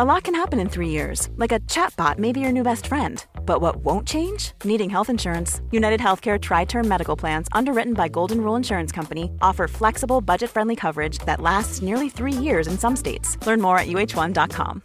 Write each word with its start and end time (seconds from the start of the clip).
A 0.00 0.04
lot 0.04 0.22
can 0.22 0.34
happen 0.36 0.60
in 0.60 0.68
three 0.68 0.90
years, 0.90 1.28
like 1.38 1.50
a 1.50 1.58
chatbot 1.66 2.18
may 2.18 2.30
be 2.30 2.38
your 2.38 2.52
new 2.52 2.62
best 2.62 2.86
friend. 2.86 3.26
But 3.44 3.60
what 3.60 3.82
won't 3.82 4.06
change? 4.06 4.52
Needing 4.62 4.88
health 4.88 5.10
insurance. 5.10 5.60
United 5.72 5.98
Healthcare 5.98 6.40
Tri 6.40 6.66
Term 6.66 6.86
Medical 6.86 7.16
Plans, 7.16 7.48
underwritten 7.50 7.94
by 7.94 8.06
Golden 8.06 8.40
Rule 8.40 8.54
Insurance 8.54 8.92
Company, 8.92 9.32
offer 9.42 9.66
flexible, 9.66 10.20
budget 10.20 10.50
friendly 10.50 10.76
coverage 10.76 11.18
that 11.26 11.40
lasts 11.40 11.82
nearly 11.82 12.08
three 12.08 12.32
years 12.32 12.68
in 12.68 12.78
some 12.78 12.94
states. 12.94 13.44
Learn 13.44 13.60
more 13.60 13.76
at 13.76 13.88
uh1.com. 13.88 14.84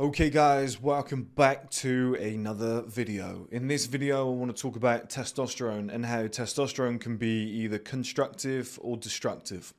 Okay 0.00 0.30
guys, 0.30 0.80
welcome 0.80 1.24
back 1.24 1.68
to 1.82 2.16
another 2.18 2.80
video. 2.86 3.46
In 3.50 3.68
this 3.68 3.84
video 3.84 4.30
I 4.30 4.34
want 4.34 4.56
to 4.56 4.62
talk 4.62 4.76
about 4.76 5.10
testosterone 5.10 5.92
and 5.92 6.06
how 6.06 6.22
testosterone 6.28 6.98
can 6.98 7.18
be 7.18 7.42
either 7.60 7.78
constructive 7.78 8.78
or 8.80 8.96
destructive. 8.96 9.74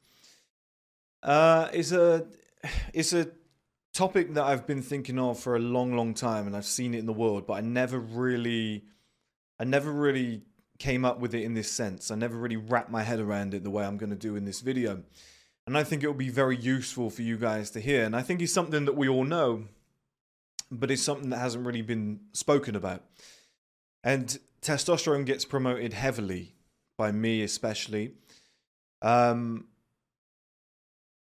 Uh, 1.24 1.70
it's 1.74 1.92
a 1.92 2.28
it's 2.94 3.14
a 3.14 3.30
topic 3.94 4.36
that 4.36 4.44
I've 4.44 4.68
been 4.68 4.82
thinking 4.82 5.18
of 5.18 5.40
for 5.40 5.56
a 5.56 5.60
long, 5.60 5.96
long 5.96 6.14
time, 6.14 6.48
and 6.48 6.56
I've 6.56 6.66
seen 6.66 6.94
it 6.94 7.00
in 7.00 7.06
the 7.06 7.14
world, 7.14 7.48
but 7.48 7.54
I 7.54 7.62
never 7.62 8.00
really, 8.00 8.84
I 9.60 9.64
never 9.64 9.92
really 9.92 10.44
came 10.78 11.04
up 11.04 11.20
with 11.20 11.34
it 11.34 11.44
in 11.44 11.56
this 11.56 11.72
sense. 11.72 12.12
I 12.12 12.16
never 12.16 12.38
really 12.38 12.58
wrapped 12.58 12.92
my 12.92 13.02
head 13.02 13.20
around 13.20 13.54
it 13.54 13.64
the 13.64 13.72
way 13.72 13.84
I'm 13.84 13.98
going 13.98 14.12
to 14.12 14.16
do 14.16 14.36
in 14.36 14.46
this 14.46 14.62
video, 14.62 15.04
and 15.66 15.78
I 15.78 15.84
think 15.84 16.04
it 16.04 16.08
will 16.08 16.14
be 16.14 16.30
very 16.30 16.56
useful 16.56 17.10
for 17.10 17.24
you 17.24 17.38
guys 17.38 17.72
to 17.72 17.80
hear. 17.80 18.04
And 18.04 18.16
I 18.16 18.22
think 18.22 18.42
it's 18.42 18.54
something 18.54 18.86
that 18.86 18.96
we 18.96 19.10
all 19.10 19.24
know, 19.24 19.66
but 20.72 20.92
it's 20.92 21.02
something 21.04 21.30
that 21.32 21.40
hasn't 21.40 21.66
really 21.66 21.82
been 21.82 22.20
spoken 22.34 22.76
about. 22.76 23.04
And 24.04 24.38
testosterone 24.62 25.26
gets 25.26 25.44
promoted 25.44 25.94
heavily 25.94 26.54
by 26.98 27.12
me, 27.12 27.42
especially. 27.42 28.14
Um, 29.02 29.66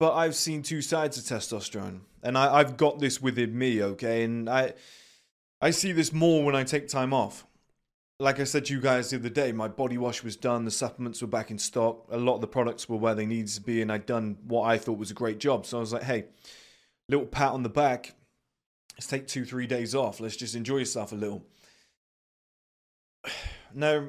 but 0.01 0.15
I've 0.15 0.35
seen 0.35 0.63
two 0.63 0.81
sides 0.81 1.19
of 1.19 1.25
testosterone, 1.25 2.01
and 2.23 2.37
I, 2.37 2.55
I've 2.55 2.79
got 2.79 3.01
this 3.01 3.21
within 3.21 3.57
me, 3.57 3.83
okay. 3.83 4.25
And 4.25 4.49
I, 4.49 4.73
I 5.61 5.71
see 5.71 5.93
this 5.93 6.11
more 6.11 6.43
when 6.43 6.57
I 6.57 6.65
take 6.65 6.89
time 6.89 7.13
off. 7.13 7.47
Like 8.19 8.41
I 8.41 8.45
said 8.45 8.65
to 8.67 8.75
you 8.75 8.81
guys 8.81 9.11
the 9.11 9.19
other 9.19 9.29
day, 9.29 9.53
my 9.53 9.69
body 9.69 9.99
wash 9.99 10.25
was 10.25 10.37
done, 10.37 10.65
the 10.65 10.71
supplements 10.71 11.21
were 11.21 11.29
back 11.29 11.51
in 11.51 11.59
stock, 11.59 12.07
a 12.11 12.17
lot 12.17 12.37
of 12.37 12.41
the 12.41 12.47
products 12.47 12.89
were 12.89 12.97
where 12.97 13.15
they 13.15 13.27
needed 13.27 13.49
to 13.49 13.61
be, 13.61 13.83
and 13.83 13.93
I'd 13.93 14.07
done 14.07 14.39
what 14.47 14.63
I 14.63 14.79
thought 14.79 14.99
was 14.99 15.11
a 15.11 15.15
great 15.15 15.39
job. 15.39 15.67
So 15.67 15.77
I 15.77 15.81
was 15.81 15.93
like, 15.93 16.05
hey, 16.05 16.25
little 17.11 17.27
pat 17.27 17.53
on 17.53 17.63
the 17.63 17.69
back. 17.69 18.15
Let's 18.97 19.07
take 19.07 19.27
two, 19.27 19.45
three 19.45 19.67
days 19.67 19.95
off. 19.95 20.19
Let's 20.19 20.37
just 20.37 20.55
enjoy 20.55 20.79
yourself 20.79 21.13
a 21.13 21.17
little. 21.17 21.45
Now, 23.73 24.09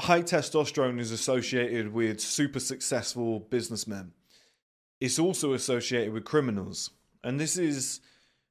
high 0.00 0.22
testosterone 0.22 0.98
is 0.98 1.12
associated 1.12 1.92
with 1.92 2.20
super 2.20 2.58
successful 2.58 3.38
businessmen 3.38 4.14
it's 5.00 5.18
also 5.18 5.54
associated 5.54 6.12
with 6.12 6.24
criminals. 6.24 6.90
And 7.24 7.40
this 7.40 7.56
is 7.56 8.00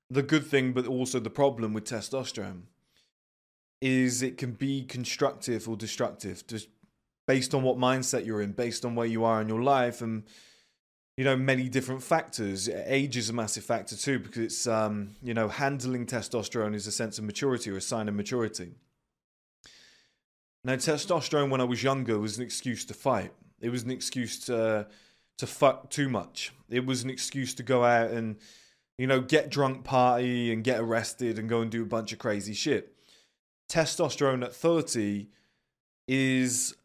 the 0.09 0.23
good 0.23 0.45
thing, 0.45 0.73
but 0.73 0.87
also 0.87 1.19
the 1.19 1.29
problem 1.29 1.73
with 1.73 1.85
testosterone 1.85 2.63
is 3.81 4.21
it 4.21 4.37
can 4.37 4.51
be 4.51 4.83
constructive 4.83 5.69
or 5.69 5.77
destructive, 5.77 6.45
just 6.47 6.67
based 7.27 7.53
on 7.53 7.63
what 7.63 7.77
mindset 7.77 8.25
you're 8.25 8.41
in, 8.41 8.51
based 8.51 8.83
on 8.83 8.95
where 8.95 9.07
you 9.07 9.23
are 9.23 9.41
in 9.41 9.47
your 9.47 9.61
life, 9.61 10.01
and 10.01 10.23
you 11.15 11.23
know 11.23 11.37
many 11.37 11.69
different 11.69 12.03
factors. 12.03 12.67
Age 12.67 13.15
is 13.15 13.29
a 13.29 13.33
massive 13.33 13.63
factor 13.63 13.95
too, 13.95 14.19
because 14.19 14.41
it's 14.41 14.67
um, 14.67 15.15
you 15.23 15.33
know 15.33 15.47
handling 15.47 16.05
testosterone 16.05 16.75
is 16.75 16.87
a 16.87 16.91
sense 16.91 17.17
of 17.19 17.23
maturity 17.23 17.69
or 17.69 17.77
a 17.77 17.81
sign 17.81 18.09
of 18.09 18.15
maturity. 18.15 18.73
Now, 20.65 20.73
testosterone 20.73 21.49
when 21.49 21.61
I 21.61 21.63
was 21.63 21.81
younger 21.81 22.19
was 22.19 22.37
an 22.37 22.43
excuse 22.43 22.83
to 22.85 22.93
fight. 22.93 23.31
It 23.61 23.69
was 23.69 23.83
an 23.83 23.91
excuse 23.91 24.45
to 24.47 24.87
to 25.39 25.47
fuck 25.47 25.89
too 25.89 26.09
much. 26.09 26.53
It 26.69 26.85
was 26.85 27.03
an 27.03 27.09
excuse 27.09 27.53
to 27.55 27.63
go 27.63 27.83
out 27.83 28.11
and, 28.11 28.37
you 28.97 29.07
know, 29.07 29.21
get 29.21 29.49
drunk, 29.49 29.85
party, 29.85 30.51
and 30.51 30.63
get 30.63 30.81
arrested 30.81 31.39
and 31.39 31.49
go 31.49 31.61
and 31.61 31.71
do 31.71 31.81
a 31.81 31.85
bunch 31.85 32.11
of 32.11 32.19
crazy 32.19 32.53
shit. 32.53 32.93
Testosterone 33.69 34.43
at 34.43 34.53
30 34.53 35.29
is 36.07 36.75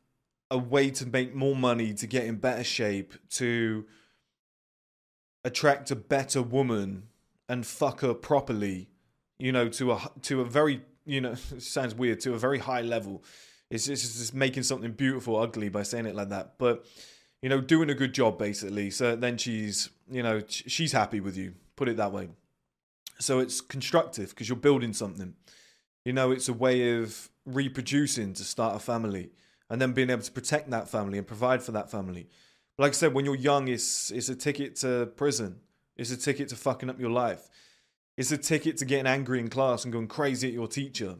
a 0.51 0.59
way 0.59 0.91
to 0.91 1.05
make 1.05 1.35
more 1.35 1.57
money, 1.57 1.93
to 1.95 2.07
get 2.07 2.27
in 2.27 2.37
better 2.37 2.63
shape, 2.63 3.15
to 3.31 3.87
attract 5.45 5.91
a 5.91 5.97
better 5.97 6.41
woman 6.41 7.09
and 7.49 7.67
fuck 7.67 8.01
her 8.01 8.15
properly, 8.15 8.89
you 9.39 9.51
know, 9.51 9.69
to 9.69 9.93
a 9.93 10.11
to 10.23 10.41
a 10.43 10.45
very, 10.45 10.81
you 11.05 11.21
know, 11.21 11.35
sounds 11.59 11.95
weird, 11.95 12.21
to 12.21 12.35
a 12.35 12.39
very 12.39 12.59
high 12.59 12.83
level. 12.83 13.25
It's 13.69 13.87
just, 13.87 14.05
it's 14.05 14.19
just 14.19 14.35
making 14.35 14.63
something 14.63 14.93
beautiful 14.93 15.37
ugly 15.37 15.71
by 15.71 15.83
saying 15.83 16.07
it 16.07 16.15
like 16.15 16.29
that. 16.29 16.55
But 16.59 16.87
you 17.43 17.49
know, 17.49 17.61
doing 17.61 17.91
a 17.91 17.95
good 17.95 18.15
job 18.15 18.39
basically. 18.39 18.91
So 18.91 19.17
then 19.17 19.37
she's, 19.37 19.91
you 20.11 20.23
know, 20.23 20.43
she's 20.47 20.93
happy 20.93 21.21
with 21.21 21.37
you. 21.37 21.55
Put 21.77 21.89
it 21.89 21.97
that 21.97 22.13
way. 22.13 22.29
So 23.19 23.39
it's 23.39 23.61
constructive 23.61 24.31
because 24.31 24.49
you're 24.49 24.57
building 24.57 24.93
something. 24.93 25.35
You 26.05 26.13
know, 26.13 26.31
it's 26.31 26.49
a 26.49 26.53
way 26.53 26.99
of 26.99 27.31
reproducing 27.47 28.35
to 28.35 28.45
start 28.45 28.77
a 28.77 28.79
family 28.79 29.31
and 29.71 29.81
then 29.81 29.93
being 29.93 30.11
able 30.11 30.23
to 30.23 30.33
protect 30.33 30.71
that 30.71 30.89
family 30.89 31.19
and 31.19 31.27
provide 31.27 31.63
for 31.63 31.73
that 31.73 31.91
family. 31.91 32.29
Like 32.79 32.91
I 32.91 32.95
said, 32.95 33.15
when 33.15 33.25
you're 33.25 33.35
young, 33.35 33.69
it's 33.69 34.11
it's 34.11 34.29
a 34.29 34.35
ticket 34.35 34.77
to 34.77 35.07
prison. 35.17 35.61
It's 35.97 36.11
a 36.11 36.17
ticket 36.17 36.49
to 36.49 36.57
fucking 36.57 36.91
up 36.91 37.01
your 37.01 37.11
life. 37.11 37.49
It's 38.17 38.33
a 38.33 38.39
ticket 38.39 38.79
to 38.79 38.85
getting 38.85 39.07
angry 39.07 39.41
in 39.41 39.49
class 39.49 39.85
and 39.85 39.93
going 39.93 40.09
crazy 40.09 40.49
at 40.49 40.55
your 40.55 40.69
teacher. 40.69 41.17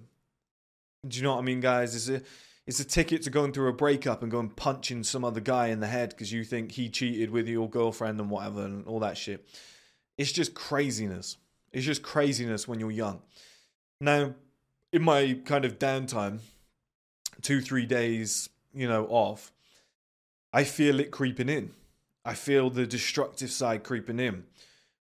Do 1.07 1.17
you 1.17 1.23
know 1.23 1.35
what 1.35 1.41
I 1.41 1.45
mean, 1.45 1.61
guys? 1.61 1.95
It's 1.95 2.09
a 2.09 2.25
it's 2.67 2.81
a 2.81 2.85
ticket 2.85 3.23
to 3.23 3.31
going 3.31 3.53
through 3.53 3.69
a 3.69 3.75
breakup 3.75 4.23
and 4.23 4.31
going 4.31 4.49
punching 4.51 5.05
some 5.05 5.25
other 5.25 5.41
guy 5.41 5.69
in 5.69 5.81
the 5.81 5.87
head 5.87 6.11
because 6.11 6.33
you 6.33 6.45
think 6.45 6.73
he 6.73 6.89
cheated 6.89 7.31
with 7.31 7.47
your 7.47 7.69
girlfriend 7.69 8.19
and 8.19 8.31
whatever 8.31 8.65
and 8.65 8.87
all 8.87 9.01
that 9.01 9.19
shit. 9.19 9.47
It's 10.17 10.33
just 10.33 10.55
craziness. 10.55 11.37
It's 11.73 11.85
just 11.85 12.03
craziness 12.03 12.67
when 12.67 12.81
you're 12.81 12.91
young. 12.91 13.21
Now, 14.01 14.35
in 14.93 15.03
my 15.03 15.41
kind 15.45 15.65
of 15.65 15.79
downtime, 15.79 16.39
two, 17.43 17.61
three 17.61 17.85
days, 17.85 18.49
you 18.73 18.89
know, 18.89 19.07
off, 19.07 19.53
I 20.53 20.65
feel 20.65 21.01
it 21.01 21.11
creeping 21.11 21.49
in. 21.49 21.73
I 22.25 22.35
feel 22.35 22.71
the 22.71 22.87
destructive 22.87 23.51
side 23.51 23.85
creeping 23.85 24.21
in. 24.21 24.45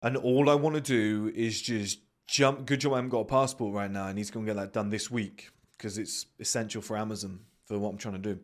And 0.02 0.18
all 0.18 0.50
I 0.50 0.56
want 0.56 0.76
to 0.76 0.82
do 0.82 1.32
is 1.34 1.62
just 1.62 2.00
jump. 2.28 2.66
Good 2.66 2.82
job 2.82 2.94
I 2.94 2.96
haven't 2.98 3.12
got 3.12 3.20
a 3.20 3.26
passport 3.26 3.74
right 3.74 3.90
now. 3.90 4.04
I 4.04 4.14
need 4.14 4.26
to 4.26 4.34
go 4.34 4.40
and 4.40 4.48
get 4.48 4.58
that 4.58 4.74
done 4.74 4.90
this 4.90 5.10
week 5.10 5.50
because 5.78 5.98
it's 5.98 6.26
essential 6.40 6.82
for 6.82 6.98
Amazon 6.98 7.40
for 7.66 7.78
what 7.78 7.90
I'm 7.90 7.98
trying 7.98 8.22
to 8.22 8.34
do. 8.36 8.40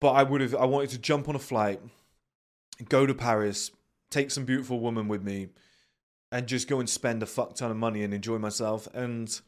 But 0.00 0.12
I 0.12 0.22
would 0.22 0.40
have 0.40 0.54
I 0.54 0.66
wanted 0.66 0.90
to 0.90 0.98
jump 0.98 1.28
on 1.28 1.36
a 1.36 1.40
flight, 1.40 1.80
go 2.88 3.06
to 3.06 3.14
Paris, 3.14 3.70
take 4.10 4.30
some 4.30 4.44
beautiful 4.44 4.80
woman 4.80 5.08
with 5.08 5.22
me, 5.22 5.48
and 6.30 6.46
just 6.46 6.68
go 6.68 6.80
and 6.80 6.88
spend 6.88 7.22
a 7.22 7.26
fuck 7.26 7.54
ton 7.54 7.70
of 7.70 7.76
money 7.76 8.02
and 8.02 8.12
enjoy 8.12 8.38
myself. 8.38 8.88
And 8.94 9.40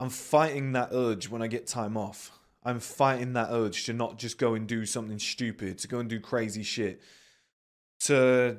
I'm 0.00 0.10
fighting 0.10 0.72
that 0.72 0.88
urge 0.92 1.28
when 1.28 1.42
I 1.42 1.46
get 1.46 1.66
time 1.66 1.96
off. 1.96 2.32
I'm 2.64 2.80
fighting 2.80 3.34
that 3.34 3.48
urge 3.50 3.84
to 3.86 3.92
not 3.92 4.18
just 4.18 4.38
go 4.38 4.54
and 4.54 4.66
do 4.66 4.86
something 4.86 5.18
stupid, 5.18 5.78
to 5.78 5.88
go 5.88 5.98
and 5.98 6.08
do 6.08 6.18
crazy 6.18 6.62
shit, 6.62 7.02
to, 8.00 8.58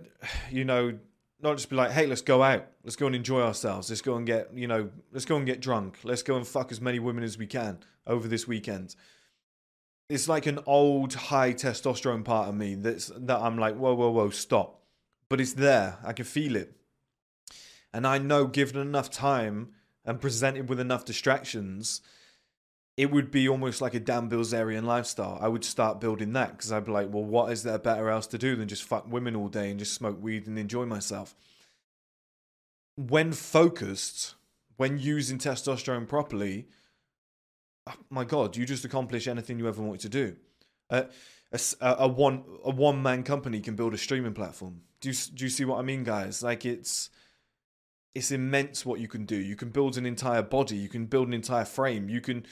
you 0.52 0.64
know, 0.64 0.98
not 1.46 1.58
just 1.58 1.70
be 1.70 1.76
like, 1.76 1.92
hey, 1.92 2.08
let's 2.08 2.22
go 2.22 2.44
out, 2.44 2.66
let's 2.84 2.96
go 2.96 3.06
and 3.06 3.16
enjoy 3.16 3.42
ourselves, 3.42 3.90
let's 3.90 4.02
go 4.02 4.16
and 4.16 4.26
get, 4.26 4.50
you 4.54 4.68
know, 4.68 4.90
let's 5.12 5.26
go 5.26 5.38
and 5.38 5.46
get 5.46 5.62
drunk, 5.62 6.00
let's 6.04 6.24
go 6.24 6.36
and 6.36 6.46
fuck 6.46 6.72
as 6.72 6.82
many 6.82 7.00
women 7.00 7.24
as 7.24 7.38
we 7.38 7.48
can 7.48 7.80
over 8.08 8.28
this 8.28 8.48
weekend. 8.48 8.96
It's 10.10 10.28
like 10.28 10.46
an 10.46 10.60
old 10.66 11.14
high 11.14 11.54
testosterone 11.54 12.26
part 12.26 12.50
of 12.50 12.56
me 12.56 12.76
that's 12.76 13.12
that 13.16 13.40
I'm 13.40 13.58
like, 13.58 13.76
whoa, 13.76 13.94
whoa, 13.94 14.10
whoa, 14.10 14.30
stop. 14.32 14.82
But 15.30 15.40
it's 15.40 15.54
there. 15.54 15.98
I 16.04 16.14
can 16.14 16.26
feel 16.26 16.56
it. 16.56 16.76
And 17.94 18.06
I 18.06 18.18
know 18.18 18.46
given 18.46 18.82
enough 18.82 19.10
time 19.10 19.70
and 20.04 20.22
presented 20.22 20.70
with 20.70 20.80
enough 20.80 21.06
distractions, 21.06 22.02
it 22.98 23.12
would 23.12 23.30
be 23.30 23.50
almost 23.50 23.82
like 23.82 23.94
a 23.94 24.00
Dan 24.00 24.30
Bilzerian 24.30 24.86
lifestyle. 24.86 25.38
I 25.42 25.50
would 25.50 25.66
start 25.66 26.00
building 26.00 26.34
that 26.34 26.52
because 26.52 26.72
I'd 26.72 26.86
be 26.86 26.92
like, 26.92 27.12
well, 27.12 27.26
what 27.26 27.52
is 27.52 27.64
there 27.64 27.78
better 27.78 28.10
else 28.10 28.28
to 28.28 28.38
do 28.38 28.56
than 28.56 28.70
just 28.70 28.84
fuck 28.84 29.12
women 29.12 29.36
all 29.36 29.50
day 29.50 29.70
and 29.70 29.80
just 29.80 29.94
smoke 29.94 30.18
weed 30.22 30.48
and 30.48 30.58
enjoy 30.58 30.86
myself? 30.86 31.36
When 32.96 33.34
focused, 33.34 34.36
when 34.78 34.98
using 34.98 35.38
testosterone 35.38 36.08
properly, 36.08 36.68
oh 37.88 37.94
my 38.10 38.24
God, 38.24 38.56
you 38.56 38.66
just 38.66 38.86
accomplish 38.86 39.28
anything 39.28 39.60
you 39.60 39.68
ever 39.68 39.82
wanted 39.82 40.02
to 40.02 40.10
do. 40.10 40.36
Uh, 40.90 41.04
a, 41.52 41.96
a 42.00 42.08
one 42.08 42.44
a 42.64 42.70
one 42.70 43.02
man 43.02 43.24
company 43.24 43.60
can 43.60 43.76
build 43.76 43.94
a 43.94 43.98
streaming 43.98 44.34
platform. 44.34 44.82
Do 45.02 45.10
you 45.10 45.16
do 45.34 45.44
you 45.44 45.50
see 45.50 45.66
what 45.66 45.80
I 45.80 45.82
mean, 45.82 46.04
guys? 46.04 46.42
Like 46.42 46.66
it's 46.66 47.10
it's 48.14 48.32
immense 48.32 48.86
what 48.86 49.00
you 49.00 49.08
can 49.08 49.26
do. 49.26 49.36
You 49.36 49.56
can 49.56 49.70
build 49.70 49.98
an 49.98 50.06
entire 50.06 50.42
body. 50.42 50.78
You 50.78 50.90
can 50.90 51.06
build 51.06 51.28
an 51.28 51.34
entire 51.34 51.66
frame. 51.66 52.10
You 52.10 52.22
can 52.22 52.46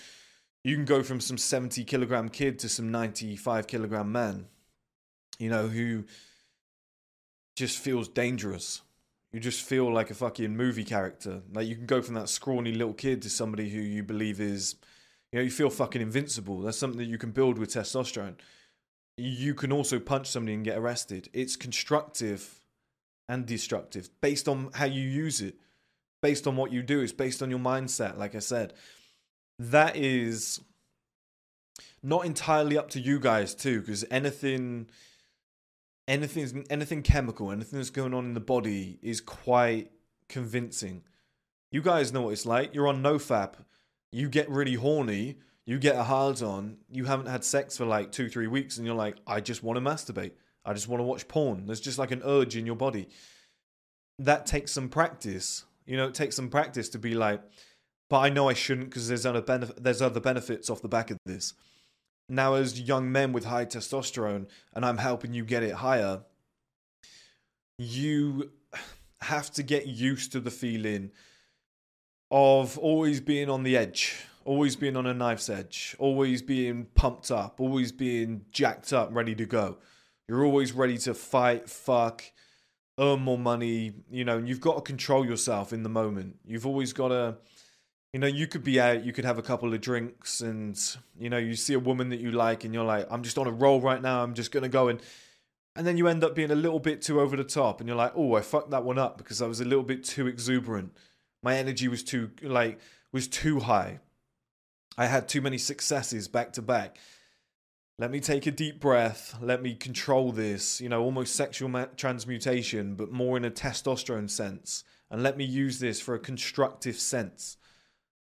you 0.64 0.76
can 0.76 0.86
go 0.86 1.04
from 1.04 1.20
some 1.20 1.38
70 1.38 1.84
kilogram 1.84 2.30
kid 2.30 2.58
to 2.60 2.70
some 2.70 2.90
95 2.92 3.68
kilogram 3.68 4.12
man, 4.12 4.48
you 5.38 5.50
know, 5.50 5.68
who 5.68 6.06
just 7.56 7.78
feels 7.78 8.08
dangerous. 8.08 8.82
You 9.34 9.40
just 9.40 9.64
feel 9.64 9.92
like 9.92 10.10
a 10.10 10.16
fucking 10.16 10.56
movie 10.56 10.86
character. 10.86 11.42
Like 11.52 11.68
you 11.68 11.76
can 11.76 11.86
go 11.86 12.02
from 12.02 12.16
that 12.16 12.30
scrawny 12.30 12.72
little 12.72 12.94
kid 12.94 13.22
to 13.24 13.30
somebody 13.30 13.70
who 13.70 13.80
you 13.80 14.04
believe 14.04 14.40
is, 14.40 14.76
you 15.32 15.40
know, 15.40 15.44
you 15.44 15.52
feel 15.52 15.70
fucking 15.70 16.02
invincible. 16.02 16.62
That's 16.62 16.78
something 16.78 17.00
that 17.00 17.06
you 17.06 17.18
can 17.18 17.32
build 17.32 17.58
with 17.58 17.74
testosterone. 17.74 18.36
You 19.18 19.54
can 19.54 19.72
also 19.72 20.00
punch 20.00 20.28
somebody 20.28 20.54
and 20.54 20.64
get 20.64 20.78
arrested. 20.78 21.30
It's 21.34 21.56
constructive 21.56 22.62
and 23.28 23.46
destructive 23.46 24.10
based 24.22 24.48
on 24.48 24.70
how 24.74 24.86
you 24.86 25.02
use 25.02 25.42
it, 25.42 25.56
based 26.22 26.48
on 26.48 26.56
what 26.56 26.72
you 26.72 26.84
do. 26.84 27.02
It's 27.02 27.12
based 27.12 27.42
on 27.42 27.50
your 27.50 27.60
mindset, 27.60 28.18
like 28.18 28.34
I 28.34 28.40
said 28.40 28.74
that 29.72 29.96
is 29.96 30.62
not 32.02 32.26
entirely 32.26 32.78
up 32.78 32.90
to 32.90 33.00
you 33.00 33.20
guys 33.20 33.56
too 33.56 33.80
because 33.80 34.04
anything 34.12 34.88
anything 36.08 36.66
anything 36.70 37.02
chemical 37.02 37.52
anything 37.52 37.80
that's 37.80 37.90
going 37.90 38.14
on 38.14 38.26
in 38.26 38.34
the 38.34 38.40
body 38.40 39.00
is 39.02 39.22
quite 39.22 39.92
convincing. 40.28 41.04
You 41.72 41.82
guys 41.82 42.14
know 42.14 42.24
what 42.24 42.34
it's 42.34 42.46
like. 42.46 42.74
You're 42.76 42.88
on 42.88 43.02
nofap 43.02 43.56
you 44.14 44.30
get 44.30 44.48
really 44.48 44.76
horny. 44.76 45.40
You 45.66 45.80
get 45.80 45.96
a 45.96 46.04
hard 46.04 46.42
on. 46.44 46.78
You 46.92 47.06
haven't 47.06 47.26
had 47.26 47.44
sex 47.44 47.78
for 47.78 47.86
like 47.86 48.12
two 48.12 48.30
three 48.30 48.48
weeks 48.48 48.78
and 48.78 48.86
you're 48.86 48.96
like 48.96 49.18
i 49.26 49.42
just 49.42 49.64
want 49.64 49.78
to 49.78 49.82
masturbate. 49.82 50.34
I 50.64 50.74
just 50.74 50.88
want 50.88 51.00
to 51.00 51.04
watch 51.04 51.28
porn. 51.28 51.66
There's 51.66 51.82
just 51.82 51.98
like 51.98 52.12
an 52.12 52.22
urge 52.24 52.56
in 52.56 52.66
your 52.66 52.76
body. 52.76 53.10
That 54.20 54.46
takes 54.46 54.72
some 54.72 54.88
practice. 54.88 55.66
You 55.86 55.98
know 55.98 56.08
it 56.08 56.14
takes 56.14 56.36
some 56.36 56.50
practice 56.50 56.90
to 56.90 57.00
be 57.00 57.16
like 57.16 57.42
but 58.14 58.20
I 58.20 58.30
know 58.30 58.48
I 58.48 58.54
shouldn't 58.54 58.92
because 58.92 59.08
there's 59.08 59.26
other 59.26 59.42
there's 59.76 60.00
other 60.00 60.20
benefits 60.20 60.70
off 60.70 60.84
the 60.84 60.88
back 60.88 61.10
of 61.10 61.18
this. 61.26 61.56
Now, 62.30 62.54
as 62.54 62.80
young 62.80 63.12
men 63.12 63.34
with 63.34 63.46
high 63.46 63.66
testosterone, 63.66 64.46
and 64.76 64.86
I'm 64.86 65.00
helping 65.00 65.34
you 65.34 65.44
get 65.44 65.64
it 65.64 65.74
higher, 65.74 66.22
you 67.80 68.52
have 69.22 69.50
to 69.54 69.64
get 69.64 69.88
used 69.88 70.32
to 70.34 70.40
the 70.40 70.52
feeling 70.52 71.10
of 72.30 72.78
always 72.78 73.20
being 73.20 73.50
on 73.50 73.64
the 73.64 73.76
edge, 73.76 74.16
always 74.46 74.76
being 74.76 74.96
on 74.96 75.08
a 75.08 75.14
knife's 75.16 75.50
edge, 75.50 75.96
always 75.98 76.44
being 76.44 76.86
pumped 76.94 77.32
up, 77.32 77.60
always 77.60 77.92
being 77.92 78.46
jacked 78.52 78.94
up, 78.94 79.10
ready 79.12 79.34
to 79.34 79.48
go. 79.48 79.80
You're 80.28 80.46
always 80.46 80.72
ready 80.72 81.00
to 81.00 81.16
fight, 81.16 81.68
fuck, 81.68 82.24
earn 83.00 83.22
more 83.22 83.40
money. 83.40 83.94
You 84.12 84.24
know, 84.24 84.38
and 84.38 84.48
you've 84.48 84.62
got 84.62 84.76
to 84.76 84.82
control 84.82 85.26
yourself 85.26 85.74
in 85.74 85.82
the 85.82 85.90
moment. 85.90 86.36
You've 86.46 86.68
always 86.68 86.94
got 86.94 87.08
to 87.08 87.38
you 88.14 88.20
know, 88.20 88.28
you 88.28 88.46
could 88.46 88.64
be 88.64 88.80
out, 88.80 89.04
you 89.04 89.12
could 89.12 89.26
have 89.26 89.40
a 89.40 89.42
couple 89.42 89.74
of 89.74 89.82
drinks, 89.82 90.40
and 90.40 90.80
you 91.20 91.32
know, 91.32 91.40
you 91.40 91.56
see 91.56 91.74
a 91.74 91.80
woman 91.80 92.10
that 92.10 92.20
you 92.20 92.32
like, 92.32 92.64
and 92.64 92.74
you're 92.74 92.86
like, 92.86 93.08
I'm 93.10 93.24
just 93.24 93.40
on 93.40 93.48
a 93.48 93.52
roll 93.52 93.82
right 93.82 94.02
now. 94.02 94.24
I'm 94.24 94.36
just 94.36 94.52
gonna 94.52 94.70
go 94.70 94.88
and, 94.88 95.02
and 95.76 95.88
then 95.88 95.98
you 95.98 96.08
end 96.08 96.24
up 96.24 96.36
being 96.36 96.52
a 96.52 96.56
little 96.56 96.80
bit 96.80 97.02
too 97.02 97.20
over 97.20 97.36
the 97.36 97.44
top, 97.44 97.82
and 97.82 97.88
you're 97.88 97.98
like, 97.98 98.14
oh, 98.16 98.36
I 98.36 98.42
fucked 98.42 98.70
that 98.70 98.84
one 98.84 99.00
up 99.00 99.18
because 99.18 99.42
I 99.42 99.48
was 99.48 99.60
a 99.60 99.66
little 99.66 99.84
bit 99.84 100.04
too 100.04 100.28
exuberant. 100.28 100.96
My 101.42 101.58
energy 101.58 101.88
was 101.88 102.04
too 102.04 102.30
like 102.44 102.80
was 103.12 103.28
too 103.28 103.62
high. 103.62 104.00
I 104.96 105.08
had 105.08 105.28
too 105.28 105.42
many 105.42 105.58
successes 105.58 106.28
back 106.28 106.54
to 106.54 106.62
back. 106.62 106.98
Let 107.98 108.12
me 108.12 108.20
take 108.20 108.46
a 108.46 108.52
deep 108.52 108.80
breath. 108.80 109.36
Let 109.42 109.62
me 109.64 109.74
control 109.74 110.32
this, 110.32 110.80
you 110.80 110.90
know, 110.90 111.04
almost 111.04 111.36
sexual 111.36 111.70
ma- 111.70 111.86
transmutation, 111.98 112.96
but 112.96 113.12
more 113.12 113.38
in 113.38 113.46
a 113.46 113.52
testosterone 113.52 114.30
sense. 114.30 114.84
And 115.10 115.24
let 115.24 115.38
me 115.38 115.46
use 115.46 115.80
this 115.80 116.00
for 116.00 116.16
a 116.16 116.20
constructive 116.20 116.96
sense 116.96 117.58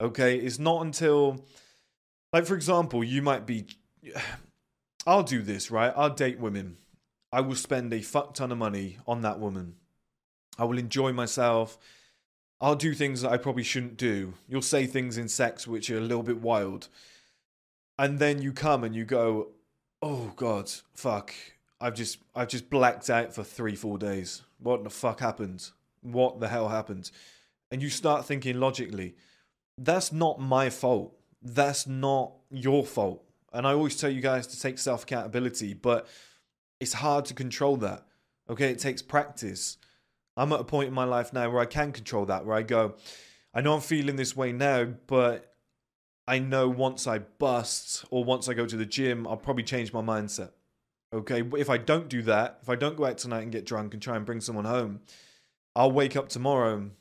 Okay, 0.02 0.38
it's 0.38 0.58
not 0.58 0.84
until, 0.84 1.46
like, 2.34 2.48
for 2.48 2.56
example, 2.56 3.04
you 3.04 3.22
might 3.22 3.46
be. 3.46 3.68
I'll 5.08 5.24
do 5.24 5.42
this, 5.42 5.72
right? 5.72 5.94
I'll 5.96 6.14
date 6.14 6.40
women. 6.40 6.78
I 7.32 7.42
will 7.42 7.56
spend 7.56 7.94
a 7.94 8.02
fuck 8.02 8.34
ton 8.34 8.52
of 8.52 8.58
money 8.58 8.98
on 9.08 9.22
that 9.22 9.40
woman. 9.40 9.76
I 10.60 10.66
will 10.66 10.78
enjoy 10.78 11.12
myself. 11.14 11.78
I'll 12.60 12.76
do 12.76 12.94
things 12.94 13.22
that 13.22 13.32
I 13.32 13.38
probably 13.38 13.64
shouldn't 13.64 13.98
do. 13.98 14.34
You'll 14.48 14.62
say 14.62 14.86
things 14.86 15.18
in 15.18 15.28
sex 15.28 15.66
which 15.66 15.90
are 15.90 15.98
a 15.98 16.02
little 16.02 16.24
bit 16.24 16.42
wild. 16.42 16.88
And 17.98 18.20
then 18.20 18.42
you 18.42 18.54
come 18.54 18.84
and 18.84 18.96
you 18.96 19.06
go, 19.06 19.50
"Oh 20.02 20.34
god, 20.36 20.70
fuck. 20.94 21.34
I've 21.80 21.96
just 21.96 22.20
I've 22.36 22.50
just 22.50 22.70
blacked 22.70 23.10
out 23.10 23.34
for 23.34 23.44
3-4 23.44 23.98
days. 24.00 24.42
What 24.60 24.84
the 24.84 24.90
fuck 24.90 25.20
happened? 25.20 25.70
What 26.02 26.40
the 26.40 26.50
hell 26.50 26.70
happened?" 26.70 27.12
And 27.72 27.82
you 27.82 27.90
start 27.90 28.26
thinking 28.26 28.60
logically 28.60 29.16
that's 29.84 30.12
not 30.12 30.40
my 30.40 30.70
fault. 30.70 31.18
That's 31.42 31.88
not 31.88 32.34
your 32.52 32.86
fault. 32.86 33.24
And 33.52 33.66
I 33.68 33.74
always 33.74 33.98
tell 33.98 34.10
you 34.10 34.22
guys 34.22 34.48
to 34.48 34.60
take 34.60 34.78
self 34.78 35.04
accountability, 35.04 35.74
but 35.74 36.08
it's 36.80 36.94
hard 36.94 37.26
to 37.26 37.34
control 37.34 37.78
that. 37.78 38.06
Okay, 38.50 38.72
it 38.72 38.80
takes 38.80 39.02
practice. 39.02 39.78
I'm 40.38 40.54
at 40.54 40.60
a 40.60 40.66
point 40.66 40.88
in 40.88 40.94
my 40.94 41.04
life 41.04 41.34
now 41.34 41.50
where 41.50 41.62
I 41.62 41.66
can 41.66 41.92
control 41.92 42.26
that, 42.26 42.46
where 42.46 42.56
I 42.56 42.62
go, 42.62 42.96
I 43.54 43.62
know 43.62 43.74
I'm 43.74 43.82
feeling 43.82 44.16
this 44.16 44.36
way 44.36 44.52
now, 44.54 44.86
but 45.08 45.54
I 46.28 46.40
know 46.40 46.70
once 46.70 47.08
I 47.08 47.20
bust 47.20 48.06
or 48.10 48.24
once 48.24 48.48
I 48.48 48.54
go 48.54 48.66
to 48.66 48.78
the 48.78 48.86
gym, 48.86 49.28
I'll 49.28 49.38
probably 49.38 49.64
change 49.64 49.92
my 49.92 50.02
mindset. 50.02 50.52
Okay, 51.14 51.44
if 51.58 51.70
I 51.70 51.78
don't 51.78 52.08
do 52.08 52.22
that, 52.24 52.60
if 52.62 52.70
I 52.70 52.76
don't 52.76 52.96
go 52.96 53.06
out 53.06 53.18
tonight 53.18 53.42
and 53.42 53.52
get 53.52 53.66
drunk 53.66 53.94
and 53.94 54.02
try 54.02 54.16
and 54.16 54.26
bring 54.26 54.40
someone 54.40 54.64
home, 54.64 55.02
I'll 55.76 55.92
wake 55.92 56.16
up 56.16 56.30
tomorrow 56.30 56.92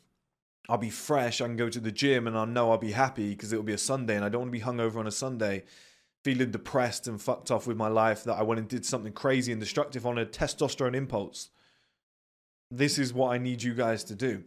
I'll 0.71 0.79
be 0.79 0.89
fresh. 0.89 1.41
I 1.41 1.47
can 1.47 1.57
go 1.57 1.69
to 1.69 1.81
the 1.81 1.91
gym 1.91 2.29
and 2.29 2.39
I 2.39 2.45
know 2.45 2.71
I'll 2.71 2.79
be 2.79 2.93
happy 2.93 3.31
because 3.31 3.53
it'll 3.53 3.65
be 3.65 3.73
a 3.73 3.79
Sunday 3.79 4.15
and 4.15 4.25
I 4.25 4.29
don't 4.29 4.43
want 4.43 4.53
to 4.53 4.59
be 4.59 4.65
hungover 4.65 4.99
on 4.99 5.09
a 5.09 5.11
Sunday, 5.11 5.65
feeling 6.23 6.53
depressed 6.53 7.09
and 7.09 7.21
fucked 7.21 7.50
off 7.50 7.67
with 7.67 7.77
my 7.77 7.89
life 7.89 8.23
that 8.23 8.39
I 8.39 8.45
went 8.45 8.61
and 8.61 8.69
did 8.69 8.87
something 8.87 9.12
crazy 9.12 9.50
and 9.50 9.61
destructive 9.61 10.07
on 10.07 10.17
a 10.17 10.25
testosterone 10.25 10.95
impulse. 10.95 11.50
This 12.71 13.00
is 13.00 13.12
what 13.12 13.33
I 13.33 13.39
need 13.39 13.65
you 13.65 13.75
guys 13.75 14.05
to 14.05 14.15
do. 14.15 14.45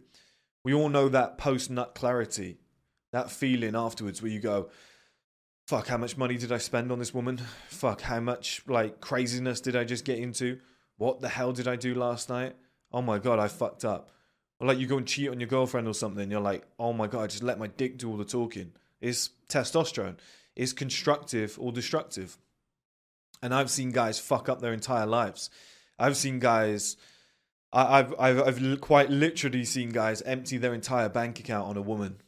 We 0.64 0.72
all 0.72 0.88
know 0.88 1.10
that 1.10 1.36
post 1.36 1.70
nut 1.70 1.94
clarity, 1.94 2.56
that 3.12 3.30
feeling 3.30 3.76
afterwards 3.76 4.22
where 4.22 4.32
you 4.32 4.40
go, 4.40 4.70
fuck, 5.66 5.88
how 5.88 5.98
much 5.98 6.16
money 6.16 6.38
did 6.38 6.52
I 6.52 6.58
spend 6.58 6.90
on 6.90 6.98
this 6.98 7.12
woman? 7.12 7.38
Fuck, 7.68 8.00
how 8.00 8.20
much 8.20 8.62
like 8.66 9.02
craziness 9.02 9.60
did 9.60 9.76
I 9.76 9.84
just 9.84 10.06
get 10.06 10.18
into? 10.18 10.58
What 10.96 11.20
the 11.20 11.28
hell 11.28 11.52
did 11.52 11.68
I 11.68 11.76
do 11.76 11.94
last 11.94 12.30
night? 12.30 12.56
Oh 12.90 13.02
my 13.02 13.18
god, 13.18 13.38
I 13.38 13.48
fucked 13.48 13.84
up. 13.84 14.10
Or 14.60 14.66
like 14.68 14.78
you 14.78 14.86
go 14.86 14.98
and 14.98 15.06
cheat 15.06 15.30
on 15.30 15.40
your 15.40 15.48
girlfriend 15.48 15.88
or 15.88 15.94
something, 15.94 16.30
you're 16.30 16.40
like, 16.40 16.64
oh 16.78 16.92
my 16.92 17.06
god, 17.06 17.22
I 17.22 17.26
just 17.26 17.42
let 17.42 17.58
my 17.58 17.66
dick 17.66 17.98
do 17.98 18.10
all 18.10 18.16
the 18.16 18.24
talking. 18.24 18.72
It's 19.00 19.30
testosterone. 19.48 20.16
It's 20.54 20.72
constructive 20.72 21.58
or 21.60 21.72
destructive. 21.72 22.38
And 23.42 23.52
I've 23.52 23.70
seen 23.70 23.90
guys 23.90 24.18
fuck 24.18 24.48
up 24.48 24.60
their 24.60 24.72
entire 24.72 25.06
lives. 25.06 25.50
I've 25.98 26.16
seen 26.16 26.38
guys. 26.38 26.96
I've, 27.72 28.14
I've 28.20 28.40
I've 28.40 28.80
quite 28.80 29.10
literally 29.10 29.64
seen 29.64 29.90
guys 29.90 30.22
empty 30.22 30.58
their 30.58 30.74
entire 30.74 31.08
bank 31.08 31.40
account 31.40 31.68
on 31.68 31.76
a 31.76 31.82
woman, 31.82 32.22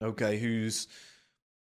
okay, 0.00 0.38
who's 0.38 0.88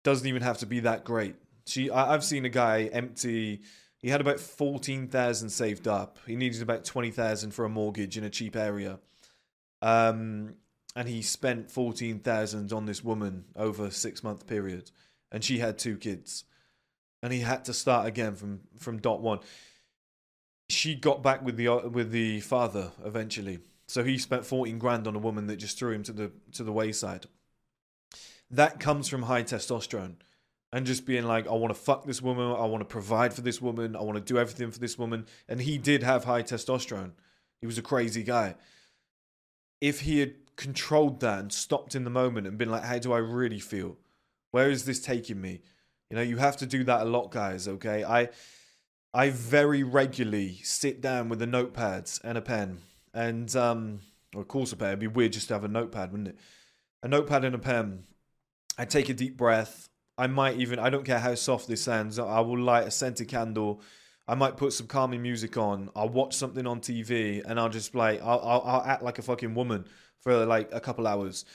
doesn't 0.03 0.27
even 0.27 0.43
have 0.43 0.59
to 0.59 0.67
be 0.67 0.81
that 0.81 1.03
great. 1.03 1.35
She, 1.65 1.89
I, 1.89 2.13
I've 2.13 2.23
seen 2.23 2.45
a 2.45 2.49
guy 2.49 2.83
empty. 2.93 3.63
He 3.97 4.09
had 4.09 4.21
about 4.21 4.39
fourteen 4.39 5.07
thousand 5.07 5.49
saved 5.49 5.87
up. 5.87 6.19
He 6.27 6.35
needed 6.35 6.61
about 6.61 6.85
twenty 6.85 7.09
thousand 7.09 7.51
for 7.55 7.65
a 7.65 7.69
mortgage 7.69 8.15
in 8.15 8.23
a 8.23 8.29
cheap 8.29 8.55
area. 8.55 8.99
Um, 9.81 10.55
and 10.95 11.09
he 11.09 11.21
spent 11.21 11.69
14,000 11.69 12.71
on 12.71 12.85
this 12.85 13.03
woman 13.03 13.45
over 13.55 13.85
a 13.85 13.91
six 13.91 14.23
month 14.23 14.47
period. 14.47 14.91
And 15.31 15.43
she 15.43 15.59
had 15.59 15.77
two 15.77 15.97
kids. 15.97 16.45
And 17.21 17.33
he 17.33 17.41
had 17.41 17.65
to 17.65 17.73
start 17.73 18.07
again 18.07 18.35
from, 18.35 18.61
from 18.77 18.99
dot 18.99 19.21
one. 19.21 19.39
She 20.69 20.95
got 20.95 21.21
back 21.21 21.43
with 21.43 21.57
the 21.57 21.67
with 21.89 22.11
the 22.11 22.39
father 22.39 22.91
eventually. 23.03 23.59
So 23.87 24.03
he 24.03 24.17
spent 24.17 24.45
14 24.45 24.79
grand 24.79 25.07
on 25.07 25.15
a 25.15 25.19
woman 25.19 25.45
that 25.47 25.57
just 25.57 25.77
threw 25.77 25.91
him 25.91 26.03
to 26.03 26.11
the 26.11 26.31
to 26.53 26.63
the 26.63 26.71
wayside. 26.71 27.25
That 28.49 28.79
comes 28.79 29.07
from 29.07 29.23
high 29.23 29.43
testosterone 29.43 30.15
and 30.71 30.85
just 30.85 31.05
being 31.05 31.25
like, 31.25 31.47
I 31.47 31.53
want 31.53 31.73
to 31.73 31.79
fuck 31.79 32.05
this 32.05 32.21
woman, 32.21 32.51
I 32.51 32.65
want 32.65 32.81
to 32.81 32.85
provide 32.85 33.33
for 33.33 33.41
this 33.41 33.61
woman, 33.61 33.95
I 33.95 34.01
want 34.01 34.17
to 34.17 34.33
do 34.33 34.39
everything 34.39 34.71
for 34.71 34.79
this 34.79 34.97
woman. 34.97 35.25
And 35.47 35.61
he 35.61 35.77
did 35.77 36.03
have 36.03 36.25
high 36.25 36.43
testosterone. 36.43 37.11
He 37.61 37.67
was 37.67 37.77
a 37.77 37.83
crazy 37.83 38.23
guy 38.23 38.55
if 39.87 40.01
he 40.01 40.19
had 40.19 40.33
controlled 40.55 41.19
that 41.19 41.39
and 41.39 41.53
stopped 41.53 41.93
in 41.93 42.05
the 42.05 42.09
moment 42.09 42.47
and 42.47 42.57
been 42.57 42.71
like, 42.71 42.83
how 42.83 42.97
do 42.97 43.13
I 43.13 43.19
really 43.19 43.59
feel? 43.59 43.97
Where 44.49 44.71
is 44.71 44.85
this 44.85 44.99
taking 44.99 45.39
me? 45.39 45.61
You 46.09 46.15
know, 46.15 46.23
you 46.23 46.37
have 46.37 46.57
to 46.57 46.65
do 46.65 46.83
that 46.85 47.01
a 47.01 47.05
lot, 47.05 47.29
guys. 47.29 47.67
Okay, 47.67 48.03
I 48.03 48.29
I 49.13 49.29
very 49.29 49.83
regularly 49.83 50.59
sit 50.63 51.01
down 51.01 51.29
with 51.29 51.39
a 51.41 51.45
notepad 51.45 52.09
and 52.23 52.35
a 52.35 52.41
pen, 52.41 52.79
and 53.13 53.55
um, 53.55 53.99
or 54.33 54.41
of 54.41 54.47
course 54.47 54.71
a 54.71 54.75
pen. 54.75 54.89
It'd 54.89 54.99
be 54.99 55.07
weird 55.07 55.33
just 55.33 55.49
to 55.49 55.53
have 55.53 55.63
a 55.63 55.67
notepad, 55.67 56.11
wouldn't 56.11 56.29
it? 56.29 56.39
A 57.03 57.07
notepad 57.07 57.45
and 57.45 57.53
a 57.53 57.59
pen. 57.59 58.05
I 58.77 58.85
take 58.85 59.09
a 59.09 59.13
deep 59.13 59.37
breath. 59.37 59.87
I 60.17 60.25
might 60.25 60.57
even 60.57 60.79
I 60.79 60.89
don't 60.89 61.05
care 61.05 61.19
how 61.19 61.35
soft 61.35 61.67
this 61.67 61.83
sounds. 61.83 62.17
I 62.17 62.39
will 62.39 62.59
light 62.59 62.87
a 62.87 62.91
scented 62.91 63.27
candle. 63.27 63.81
I 64.27 64.35
might 64.35 64.57
put 64.57 64.73
some 64.73 64.87
calming 64.87 65.21
music 65.21 65.57
on. 65.57 65.89
I'll 65.95 66.09
watch 66.09 66.35
something 66.35 66.65
on 66.65 66.81
TV, 66.81 67.43
and 67.45 67.59
I'll 67.59 67.69
just 67.69 67.93
like 67.95 68.21
I'll, 68.21 68.39
I'll, 68.39 68.61
I'll 68.65 68.83
act 68.83 69.03
like 69.03 69.19
a 69.19 69.21
fucking 69.21 69.53
woman 69.53 69.85
for 70.21 70.45
like 70.45 70.69
a 70.73 70.79
couple 70.79 71.05
hours 71.05 71.45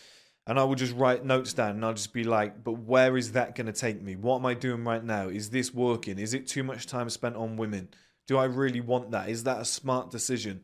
and 0.50 0.58
I 0.58 0.64
will 0.64 0.74
just 0.74 0.96
write 0.96 1.24
notes 1.24 1.52
down 1.52 1.70
and 1.70 1.84
I'll 1.84 1.94
just 1.94 2.12
be 2.12 2.24
like, 2.24 2.64
but 2.64 2.72
where 2.72 3.16
is 3.16 3.32
that 3.32 3.54
going 3.54 3.66
to 3.66 3.72
take 3.72 4.02
me? 4.02 4.16
What 4.16 4.38
am 4.38 4.46
I 4.46 4.54
doing 4.54 4.84
right 4.84 5.04
now? 5.04 5.28
Is 5.28 5.50
this 5.50 5.72
working? 5.72 6.18
Is 6.18 6.34
it 6.34 6.48
too 6.48 6.64
much 6.64 6.86
time 6.86 7.08
spent 7.10 7.36
on 7.36 7.56
women? 7.56 7.88
Do 8.26 8.38
I 8.38 8.46
really 8.46 8.80
want 8.80 9.10
that? 9.12 9.28
Is 9.28 9.44
that 9.44 9.60
a 9.60 9.64
smart 9.64 10.10
decision? 10.10 10.62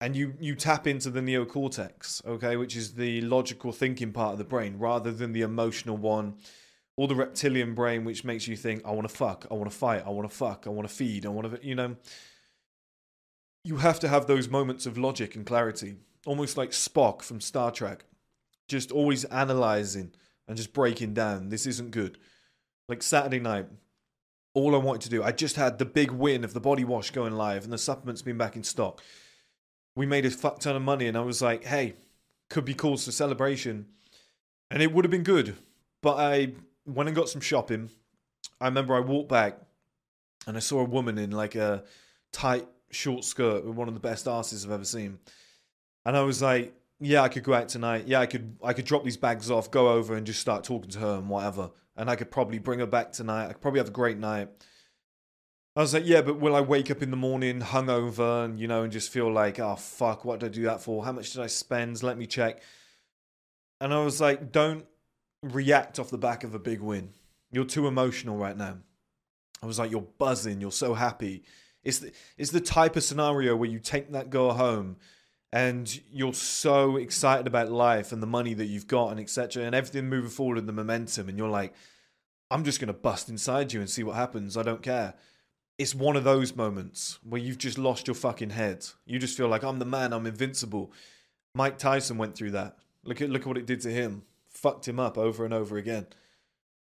And 0.00 0.16
you 0.16 0.34
you 0.40 0.54
tap 0.54 0.86
into 0.86 1.10
the 1.10 1.20
neocortex, 1.20 2.24
okay, 2.24 2.56
which 2.56 2.76
is 2.76 2.94
the 2.94 3.20
logical 3.20 3.72
thinking 3.72 4.12
part 4.12 4.32
of 4.32 4.38
the 4.38 4.44
brain 4.44 4.78
rather 4.78 5.10
than 5.10 5.32
the 5.32 5.42
emotional 5.42 5.96
one 5.96 6.36
or 6.98 7.06
the 7.06 7.14
reptilian 7.14 7.74
brain 7.74 8.04
which 8.04 8.24
makes 8.24 8.48
you 8.48 8.56
think 8.56 8.82
I 8.84 8.90
want 8.90 9.08
to 9.08 9.14
fuck, 9.14 9.46
I 9.50 9.54
want 9.54 9.70
to 9.70 9.76
fight, 9.76 10.02
I 10.04 10.10
want 10.10 10.28
to 10.28 10.36
fuck, 10.36 10.66
I 10.66 10.70
want 10.70 10.88
to 10.88 10.94
feed, 10.94 11.24
I 11.24 11.28
want 11.28 11.50
to 11.50 11.66
you 11.66 11.76
know 11.76 11.96
you 13.64 13.76
have 13.76 14.00
to 14.00 14.08
have 14.08 14.26
those 14.26 14.48
moments 14.48 14.84
of 14.84 14.98
logic 14.98 15.36
and 15.36 15.46
clarity, 15.46 15.96
almost 16.26 16.56
like 16.56 16.70
Spock 16.70 17.22
from 17.22 17.40
Star 17.40 17.70
Trek 17.70 18.04
just 18.68 18.90
always 18.90 19.24
analyzing 19.26 20.12
and 20.46 20.56
just 20.56 20.72
breaking 20.72 21.14
down. 21.14 21.48
This 21.48 21.66
isn't 21.66 21.90
good. 21.90 22.18
Like 22.88 23.02
Saturday 23.02 23.40
night, 23.40 23.66
all 24.54 24.74
I 24.74 24.78
wanted 24.78 25.02
to 25.02 25.10
do, 25.10 25.22
I 25.22 25.32
just 25.32 25.56
had 25.56 25.78
the 25.78 25.84
big 25.84 26.10
win 26.10 26.44
of 26.44 26.52
the 26.52 26.60
body 26.60 26.84
wash 26.84 27.10
going 27.10 27.34
live 27.34 27.64
and 27.64 27.72
the 27.72 27.78
supplements 27.78 28.22
being 28.22 28.38
back 28.38 28.56
in 28.56 28.64
stock. 28.64 29.02
We 29.96 30.04
made 30.04 30.26
a 30.26 30.30
fuck 30.30 30.60
ton 30.60 30.76
of 30.76 30.82
money, 30.82 31.06
and 31.06 31.16
I 31.16 31.20
was 31.20 31.42
like, 31.42 31.64
hey, 31.64 31.94
could 32.50 32.64
be 32.64 32.74
cause 32.74 33.04
for 33.04 33.12
celebration. 33.12 33.86
And 34.70 34.82
it 34.82 34.92
would 34.92 35.04
have 35.04 35.10
been 35.10 35.22
good. 35.22 35.56
But 36.02 36.16
I 36.18 36.52
went 36.88 37.08
and 37.08 37.16
got 37.16 37.28
some 37.28 37.40
shopping. 37.40 37.90
I 38.60 38.66
remember 38.66 38.94
I 38.94 39.00
walked 39.00 39.28
back 39.28 39.58
and 40.46 40.56
I 40.56 40.60
saw 40.60 40.80
a 40.80 40.84
woman 40.84 41.18
in 41.18 41.30
like 41.30 41.54
a 41.54 41.84
tight 42.32 42.66
short 42.90 43.24
skirt 43.24 43.64
with 43.64 43.76
one 43.76 43.88
of 43.88 43.94
the 43.94 44.00
best 44.00 44.26
asses 44.26 44.64
I've 44.64 44.72
ever 44.72 44.84
seen. 44.84 45.18
And 46.04 46.16
I 46.16 46.22
was 46.22 46.42
like, 46.42 46.74
yeah, 47.00 47.22
I 47.22 47.28
could 47.28 47.44
go 47.44 47.54
out 47.54 47.68
tonight. 47.68 48.04
Yeah, 48.06 48.20
I 48.20 48.26
could 48.26 48.56
I 48.62 48.72
could 48.72 48.84
drop 48.84 49.04
these 49.04 49.16
bags 49.16 49.50
off, 49.50 49.70
go 49.70 49.90
over 49.90 50.16
and 50.16 50.26
just 50.26 50.40
start 50.40 50.64
talking 50.64 50.90
to 50.90 50.98
her 50.98 51.14
and 51.16 51.28
whatever. 51.28 51.70
And 51.96 52.10
I 52.10 52.16
could 52.16 52.30
probably 52.30 52.58
bring 52.58 52.80
her 52.80 52.86
back 52.86 53.12
tonight. 53.12 53.46
I 53.46 53.52
could 53.52 53.62
probably 53.62 53.80
have 53.80 53.88
a 53.88 53.92
great 53.92 54.18
night. 54.18 54.48
I 55.76 55.80
was 55.80 55.94
like, 55.94 56.06
yeah, 56.06 56.22
but 56.22 56.40
will 56.40 56.56
I 56.56 56.60
wake 56.60 56.90
up 56.90 57.02
in 57.02 57.10
the 57.12 57.16
morning 57.16 57.60
hungover 57.60 58.44
and 58.44 58.58
you 58.58 58.66
know 58.66 58.82
and 58.82 58.92
just 58.92 59.12
feel 59.12 59.30
like, 59.30 59.60
oh 59.60 59.76
fuck, 59.76 60.24
what 60.24 60.40
did 60.40 60.46
I 60.46 60.48
do 60.48 60.62
that 60.64 60.82
for? 60.82 61.04
How 61.04 61.12
much 61.12 61.32
did 61.32 61.42
I 61.42 61.46
spend? 61.46 62.02
Let 62.02 62.18
me 62.18 62.26
check. 62.26 62.62
And 63.80 63.94
I 63.94 64.02
was 64.02 64.20
like, 64.20 64.50
don't 64.50 64.86
react 65.42 65.98
off 65.98 66.10
the 66.10 66.18
back 66.18 66.44
of 66.44 66.54
a 66.54 66.58
big 66.58 66.80
win. 66.80 67.10
You're 67.50 67.64
too 67.64 67.86
emotional 67.86 68.36
right 68.36 68.56
now. 68.56 68.78
I 69.62 69.66
was 69.66 69.78
like, 69.78 69.90
you're 69.90 70.06
buzzing, 70.18 70.60
you're 70.60 70.72
so 70.72 70.94
happy. 70.94 71.42
It's 71.82 72.00
the, 72.00 72.12
it's 72.36 72.50
the 72.50 72.60
type 72.60 72.96
of 72.96 73.04
scenario 73.04 73.56
where 73.56 73.68
you 73.68 73.78
take 73.78 74.12
that 74.12 74.30
girl 74.30 74.52
home 74.52 74.96
and 75.52 76.00
you're 76.12 76.34
so 76.34 76.96
excited 76.96 77.46
about 77.46 77.70
life 77.70 78.12
and 78.12 78.22
the 78.22 78.26
money 78.26 78.54
that 78.54 78.66
you've 78.66 78.86
got 78.86 79.10
and 79.10 79.20
etc 79.20 79.64
and 79.64 79.74
everything 79.74 80.08
moving 80.08 80.30
forward 80.30 80.58
and 80.58 80.68
the 80.68 80.72
momentum 80.72 81.28
and 81.28 81.38
you're 81.38 81.48
like 81.48 81.72
i'm 82.50 82.64
just 82.64 82.80
going 82.80 82.88
to 82.88 82.92
bust 82.92 83.30
inside 83.30 83.72
you 83.72 83.80
and 83.80 83.88
see 83.88 84.02
what 84.02 84.16
happens. 84.16 84.56
I 84.56 84.62
don't 84.62 84.82
care. 84.82 85.14
It's 85.78 85.94
one 85.94 86.16
of 86.16 86.24
those 86.24 86.56
moments 86.56 87.18
where 87.22 87.40
you've 87.40 87.58
just 87.58 87.78
lost 87.78 88.06
your 88.06 88.14
fucking 88.14 88.50
head. 88.50 88.84
You 89.06 89.18
just 89.18 89.36
feel 89.36 89.48
like 89.48 89.64
i'm 89.64 89.78
the 89.78 89.84
man. 89.84 90.12
I'm 90.12 90.26
invincible. 90.26 90.92
Mike 91.54 91.78
tyson 91.78 92.18
went 92.18 92.34
through 92.34 92.50
that. 92.52 92.76
Look 93.04 93.22
at 93.22 93.30
look 93.30 93.42
at 93.42 93.48
what 93.48 93.58
it 93.58 93.66
did 93.66 93.80
to 93.82 93.90
him 93.90 94.24
fucked 94.62 94.88
him 94.88 94.98
up 94.98 95.16
over 95.16 95.44
and 95.44 95.54
over 95.54 95.76
again 95.76 96.06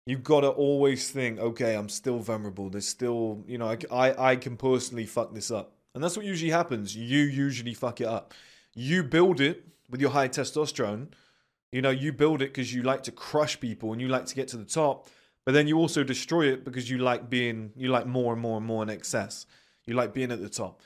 you've 0.07 0.25
got 0.25 0.41
to 0.41 0.49
always 0.49 1.11
think 1.11 1.39
okay 1.39 1.75
i'm 1.75 1.89
still 1.89 2.19
vulnerable 2.19 2.69
there's 2.71 2.89
still 2.89 3.43
you 3.47 3.59
know 3.59 3.69
I, 3.69 3.79
I, 3.91 4.31
I 4.31 4.37
can 4.37 4.57
personally 4.57 5.07
fuck 5.07 5.35
this 5.35 5.51
up 5.51 5.75
and 5.95 6.03
that's 6.03 6.17
what 6.17 6.27
usually 6.27 6.51
happens. 6.51 6.97
You 6.97 7.21
usually 7.21 7.75
fuck 7.75 8.01
it 8.01 8.07
up. 8.07 8.35
You 8.75 9.05
build 9.05 9.41
it 9.41 9.65
with 9.89 10.01
your 10.01 10.11
high 10.11 10.29
testosterone. 10.29 11.09
You 11.71 11.83
know, 11.83 11.91
you 11.91 12.13
build 12.13 12.43
it 12.43 12.47
because 12.47 12.75
you 12.75 12.83
like 12.83 13.05
to 13.05 13.13
crush 13.13 13.59
people 13.61 13.93
and 13.93 14.01
you 14.01 14.09
like 14.09 14.27
to 14.27 14.35
get 14.35 14.49
to 14.49 14.57
the 14.57 14.65
top. 14.65 15.09
But 15.47 15.53
then 15.53 15.69
you 15.69 15.79
also 15.79 16.03
destroy 16.03 16.53
it 16.53 16.65
because 16.65 16.91
you 16.91 16.99
like 16.99 17.31
being, 17.31 17.73
you 17.77 17.89
like 17.89 18.07
more 18.07 18.33
and 18.33 18.43
more 18.43 18.57
and 18.57 18.67
more 18.67 18.83
in 18.83 18.91
excess. 18.91 19.47
You 19.87 19.95
like 19.95 20.13
being 20.13 20.33
at 20.33 20.41
the 20.41 20.49
top. 20.49 20.81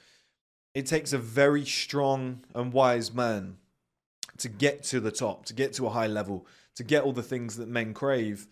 It 0.74 0.86
takes 0.86 1.12
a 1.12 1.18
very 1.18 1.64
strong 1.64 2.44
and 2.54 2.72
wise 2.72 3.12
man 3.12 3.56
to 4.38 4.48
get 4.48 4.82
to 4.84 5.00
the 5.00 5.10
top, 5.10 5.46
to 5.46 5.54
get 5.54 5.72
to 5.74 5.86
a 5.86 5.90
high 5.90 6.06
level, 6.06 6.46
to 6.78 6.84
get 6.84 7.02
all 7.02 7.12
the 7.12 7.22
things 7.24 7.56
that 7.56 7.68
men 7.68 7.92
crave, 7.92 8.46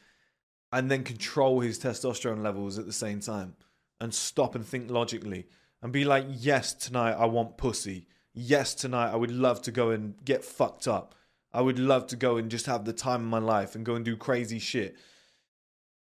and 0.72 0.90
then 0.90 1.04
control 1.04 1.60
his 1.60 1.78
testosterone 1.78 2.42
levels 2.42 2.76
at 2.76 2.84
the 2.84 2.92
same 2.92 3.20
time 3.20 3.54
and 4.00 4.12
stop 4.12 4.56
and 4.56 4.66
think 4.66 4.90
logically 4.90 5.46
and 5.80 5.92
be 5.92 6.04
like, 6.04 6.26
yes, 6.28 6.74
tonight 6.74 7.12
I 7.12 7.26
want 7.26 7.56
pussy. 7.56 8.08
Yes, 8.34 8.74
tonight 8.74 9.12
I 9.12 9.16
would 9.16 9.30
love 9.30 9.62
to 9.62 9.70
go 9.70 9.90
and 9.90 10.14
get 10.24 10.44
fucked 10.44 10.88
up. 10.88 11.14
I 11.52 11.60
would 11.60 11.78
love 11.78 12.08
to 12.08 12.16
go 12.16 12.36
and 12.36 12.50
just 12.50 12.66
have 12.66 12.84
the 12.84 12.92
time 12.92 13.22
of 13.22 13.28
my 13.28 13.38
life 13.38 13.76
and 13.76 13.86
go 13.86 13.94
and 13.94 14.04
do 14.04 14.16
crazy 14.16 14.58
shit. 14.58 14.96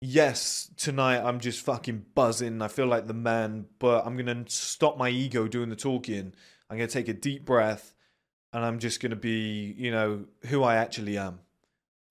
Yes, 0.00 0.71
tonight 0.76 1.23
I'm 1.23 1.41
just 1.41 1.61
fucking 1.64 2.07
buzzing. 2.14 2.62
I 2.62 2.69
feel 2.69 2.87
like 2.87 3.09
the 3.09 3.14
man, 3.14 3.67
but 3.81 4.07
I'm 4.07 4.17
going 4.17 4.45
to 4.45 4.50
stop 4.50 4.97
my 4.97 5.09
ego 5.09 5.49
doing 5.49 5.71
the 5.71 5.76
talking. 5.76 6.33
I'm 6.71 6.76
going 6.76 6.88
to 6.88 6.93
take 6.93 7.09
a 7.09 7.14
deep 7.14 7.45
breath 7.45 7.95
and 8.52 8.64
I'm 8.64 8.79
just 8.79 9.00
going 9.00 9.11
to 9.11 9.17
be, 9.17 9.75
you 9.76 9.91
know, 9.91 10.26
who 10.47 10.62
I 10.62 10.76
actually 10.76 11.19
am. 11.19 11.41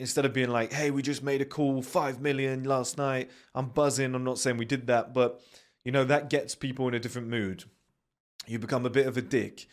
Instead 0.02 0.26
of 0.26 0.34
being 0.34 0.50
like, 0.50 0.74
hey, 0.74 0.90
we 0.90 1.04
just 1.04 1.22
made 1.22 1.42
a 1.42 1.46
cool 1.46 1.84
5 1.84 2.22
million 2.22 2.64
last 2.64 2.98
night. 2.98 3.30
I'm 3.54 3.68
buzzing. 3.68 4.16
I'm 4.16 4.24
not 4.24 4.40
saying 4.40 4.58
we 4.58 4.66
did 4.66 4.88
that, 4.88 5.14
but 5.14 5.40
you 5.86 5.92
know, 5.92 6.04
that 6.06 6.32
gets 6.32 6.56
people 6.56 6.88
in 6.88 6.96
a 6.96 7.00
different 7.00 7.28
mood. 7.28 7.66
You 8.48 8.58
become 8.58 8.84
a 8.84 8.90
bit 8.90 9.06
of 9.06 9.16
a 9.16 9.22
dick. 9.22 9.68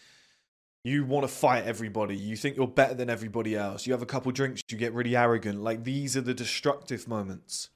You 0.85 1.07
want 1.07 1.25
to 1.25 1.29
fight 1.29 1.65
everybody. 1.65 2.15
You 2.15 2.37
think 2.37 2.59
you're 2.59 2.67
better 2.69 2.93
than 2.93 3.09
everybody 3.09 3.57
else. 3.57 3.87
You 3.87 3.95
have 3.95 4.03
a 4.03 4.07
couple 4.07 4.31
drinks, 4.31 4.61
you 4.69 4.77
get 4.77 4.93
really 4.93 5.17
arrogant. 5.17 5.63
Like 5.63 5.85
these 5.85 6.15
are 6.15 6.21
the 6.21 6.35
destructive 6.35 7.09
moments. 7.09 7.71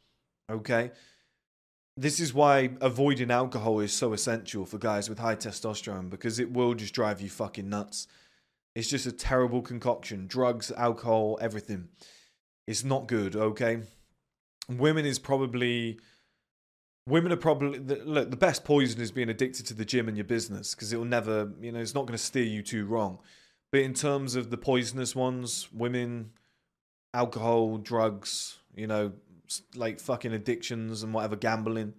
Okay? 0.50 0.90
This 1.96 2.20
is 2.20 2.34
why 2.34 2.72
avoiding 2.82 3.30
alcohol 3.30 3.80
is 3.80 3.94
so 3.94 4.12
essential 4.12 4.66
for 4.66 4.76
guys 4.76 5.08
with 5.08 5.20
high 5.20 5.36
testosterone 5.36 6.10
because 6.10 6.38
it 6.38 6.52
will 6.52 6.74
just 6.74 6.92
drive 6.92 7.22
you 7.22 7.30
fucking 7.30 7.70
nuts. 7.70 8.08
It's 8.74 8.90
just 8.90 9.06
a 9.06 9.12
terrible 9.12 9.62
concoction. 9.62 10.26
Drugs, 10.26 10.70
alcohol, 10.72 11.38
everything. 11.40 11.88
It's 12.72 12.84
not 12.84 13.06
good, 13.06 13.36
okay? 13.36 13.82
Women 14.66 15.04
is 15.04 15.18
probably 15.18 15.98
women 17.06 17.30
are 17.30 17.36
probably 17.36 17.78
the, 17.78 17.96
look 17.96 18.30
the 18.30 18.36
best 18.36 18.64
poison 18.64 18.98
is 19.02 19.10
being 19.10 19.28
addicted 19.28 19.66
to 19.66 19.74
the 19.74 19.84
gym 19.84 20.08
and 20.08 20.16
your 20.16 20.24
business 20.24 20.74
because 20.74 20.90
it 20.90 20.96
will 20.96 21.04
never 21.04 21.50
you 21.60 21.70
know 21.70 21.80
it's 21.80 21.94
not 21.94 22.06
going 22.06 22.16
to 22.16 22.24
steer 22.24 22.44
you 22.44 22.62
too 22.62 22.86
wrong. 22.86 23.18
But 23.72 23.82
in 23.82 23.92
terms 23.92 24.36
of 24.36 24.48
the 24.48 24.56
poisonous 24.56 25.14
ones 25.14 25.68
women 25.70 26.30
alcohol 27.12 27.76
drugs 27.76 28.56
you 28.74 28.86
know 28.86 29.12
like 29.74 30.00
fucking 30.00 30.32
addictions 30.32 31.02
and 31.02 31.12
whatever 31.12 31.36
gambling 31.36 31.92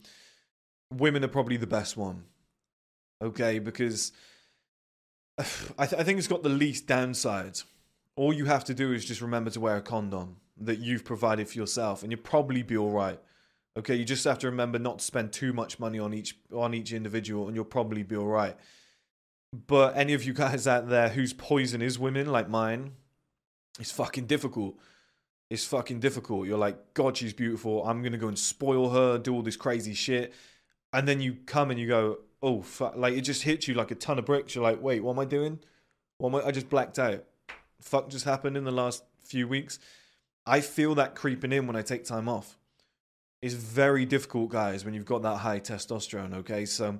women 0.91 1.23
are 1.23 1.27
probably 1.27 1.57
the 1.57 1.67
best 1.67 1.95
one 1.97 2.23
okay? 3.21 3.59
Because 3.59 4.11
I, 5.37 5.85
th- 5.85 6.01
I 6.01 6.03
think 6.03 6.17
it's 6.17 6.27
got 6.27 6.41
the 6.41 6.49
least 6.49 6.87
downside 6.87 7.59
all 8.15 8.33
you 8.33 8.45
have 8.45 8.63
to 8.65 8.73
do 8.73 8.91
is 8.91 9.05
just 9.05 9.21
remember 9.21 9.51
to 9.51 9.59
wear 9.59 9.77
a 9.77 9.81
condom 9.81 10.37
that 10.57 10.79
you've 10.79 11.03
provided 11.03 11.47
for 11.47 11.57
yourself 11.57 12.03
and 12.03 12.11
you'll 12.11 12.21
probably 12.21 12.61
be 12.61 12.77
all 12.77 12.91
right 12.91 13.19
Okay, 13.75 13.95
you 13.95 14.05
just 14.05 14.23
have 14.25 14.37
to 14.39 14.47
remember 14.47 14.77
not 14.77 14.99
to 14.99 15.05
spend 15.05 15.33
too 15.33 15.51
much 15.51 15.79
money 15.79 15.97
on 15.97 16.13
each 16.13 16.37
on 16.53 16.73
each 16.75 16.93
individual, 16.93 17.47
and 17.47 17.55
you'll 17.55 17.65
probably 17.65 18.03
be 18.03 18.15
all 18.15 18.27
right. 18.27 18.55
But 19.51 19.97
any 19.97 20.13
of 20.13 20.23
you 20.23 20.33
guys 20.45 20.67
out 20.67 20.89
there 20.89 21.09
whose 21.09 21.33
poison 21.33 21.81
is 21.81 21.97
women, 21.97 22.27
like 22.27 22.49
mine, 22.49 22.93
it's 23.79 23.91
fucking 23.91 24.27
difficult. 24.27 24.77
It's 25.49 25.65
fucking 25.65 25.99
difficult. 25.99 26.47
You're 26.47 26.57
like, 26.57 26.93
God, 26.93 27.17
she's 27.17 27.33
beautiful. 27.33 27.85
I'm 27.85 28.03
gonna 28.03 28.17
go 28.17 28.27
and 28.27 28.37
spoil 28.37 28.91
her, 28.91 29.17
do 29.17 29.33
all 29.33 29.41
this 29.41 29.57
crazy 29.57 29.95
shit, 29.95 30.33
and 30.91 31.07
then 31.07 31.19
you 31.19 31.37
come 31.47 31.71
and 31.71 31.79
you 31.79 31.87
go, 31.87 32.19
oh 32.43 32.61
fuck! 32.61 32.95
Like 32.95 33.15
it 33.15 33.21
just 33.21 33.41
hits 33.41 33.67
you 33.67 33.73
like 33.73 33.89
a 33.89 33.95
ton 33.95 34.19
of 34.19 34.25
bricks. 34.25 34.53
You're 34.53 34.63
like, 34.63 34.81
wait, 34.83 35.03
what 35.03 35.13
am 35.13 35.19
I 35.19 35.25
doing? 35.25 35.59
What 36.19 36.29
am 36.29 36.35
I? 36.35 36.47
I 36.49 36.51
just 36.51 36.69
blacked 36.69 36.99
out. 36.99 37.23
Fuck 37.81 38.09
just 38.09 38.25
happened 38.25 38.55
in 38.55 38.65
the 38.65 38.71
last 38.71 39.03
few 39.23 39.47
weeks. 39.47 39.79
I 40.45 40.61
feel 40.61 40.95
that 40.95 41.15
creeping 41.15 41.51
in 41.51 41.67
when 41.67 41.75
I 41.75 41.81
take 41.81 42.03
time 42.03 42.27
off 42.27 42.57
It's 43.41 43.53
very 43.53 44.05
difficult, 44.05 44.49
guys, 44.49 44.83
when 44.85 44.93
you've 44.93 45.05
got 45.05 45.21
that 45.23 45.37
high 45.37 45.59
testosterone, 45.59 46.33
okay? 46.35 46.65
So 46.65 46.99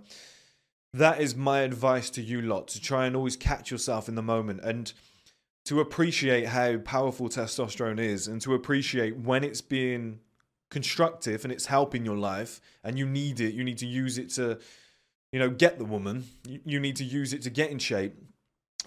that 0.93 1.19
is 1.21 1.35
my 1.35 1.61
advice 1.61 2.09
to 2.11 2.21
you 2.21 2.41
lot 2.41 2.67
to 2.69 2.81
try 2.81 3.05
and 3.05 3.15
always 3.15 3.35
catch 3.35 3.71
yourself 3.71 4.07
in 4.07 4.15
the 4.15 4.21
moment. 4.21 4.61
And 4.63 4.93
to 5.65 5.79
appreciate 5.79 6.47
how 6.47 6.77
powerful 6.77 7.29
testosterone 7.29 7.99
is 7.99 8.27
and 8.27 8.41
to 8.41 8.53
appreciate 8.53 9.17
when 9.17 9.43
it's 9.43 9.61
being 9.61 10.19
constructive 10.69 11.43
and 11.43 11.53
it's 11.53 11.67
helping 11.67 12.03
your 12.03 12.17
life 12.17 12.59
and 12.83 12.97
you 12.97 13.05
need 13.05 13.39
it 13.39 13.53
you 13.53 13.63
need 13.63 13.77
to 13.77 13.85
use 13.85 14.17
it 14.17 14.29
to 14.29 14.57
you 15.31 15.39
know 15.39 15.49
get 15.49 15.77
the 15.77 15.85
woman 15.85 16.23
you, 16.65 16.79
need 16.79 16.95
to 16.95 17.03
use 17.03 17.31
it 17.31 17.43
to 17.43 17.51
get 17.51 17.69
in 17.69 17.77
shape 17.77 18.15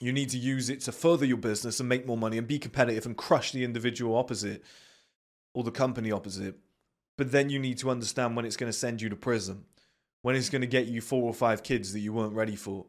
you 0.01 0.13
need 0.13 0.31
to 0.31 0.39
use 0.39 0.69
it 0.69 0.81
to 0.83 0.93
further 0.93 1.25
your 1.25 1.37
business 1.37 1.81
and 1.81 1.89
make 1.89 2.07
more 2.07 2.17
money 2.17 2.39
and 2.39 2.47
be 2.47 2.59
competitive 2.59 3.07
and 3.07 3.17
crush 3.17 3.53
the 3.53 3.65
individual 3.65 4.17
opposite 4.17 4.63
or 5.55 5.65
the 5.65 5.71
company 5.71 6.13
opposite 6.13 6.57
but 7.17 7.33
then 7.33 7.49
you 7.49 7.59
need 7.59 7.79
to 7.79 7.91
understand 7.91 8.37
when 8.37 8.45
it's 8.45 8.57
going 8.57 8.71
to 8.71 8.79
send 8.79 9.01
you 9.01 9.09
to 9.09 9.17
prison 9.17 9.65
when 10.23 10.37
it's 10.37 10.51
going 10.51 10.61
to 10.61 10.67
get 10.67 10.87
you 10.87 11.01
four 11.01 11.23
or 11.23 11.35
five 11.35 11.63
kids 11.63 11.93
that 11.93 12.01
you 12.01 12.13
weren't 12.13 12.35
ready 12.35 12.57
for 12.57 12.87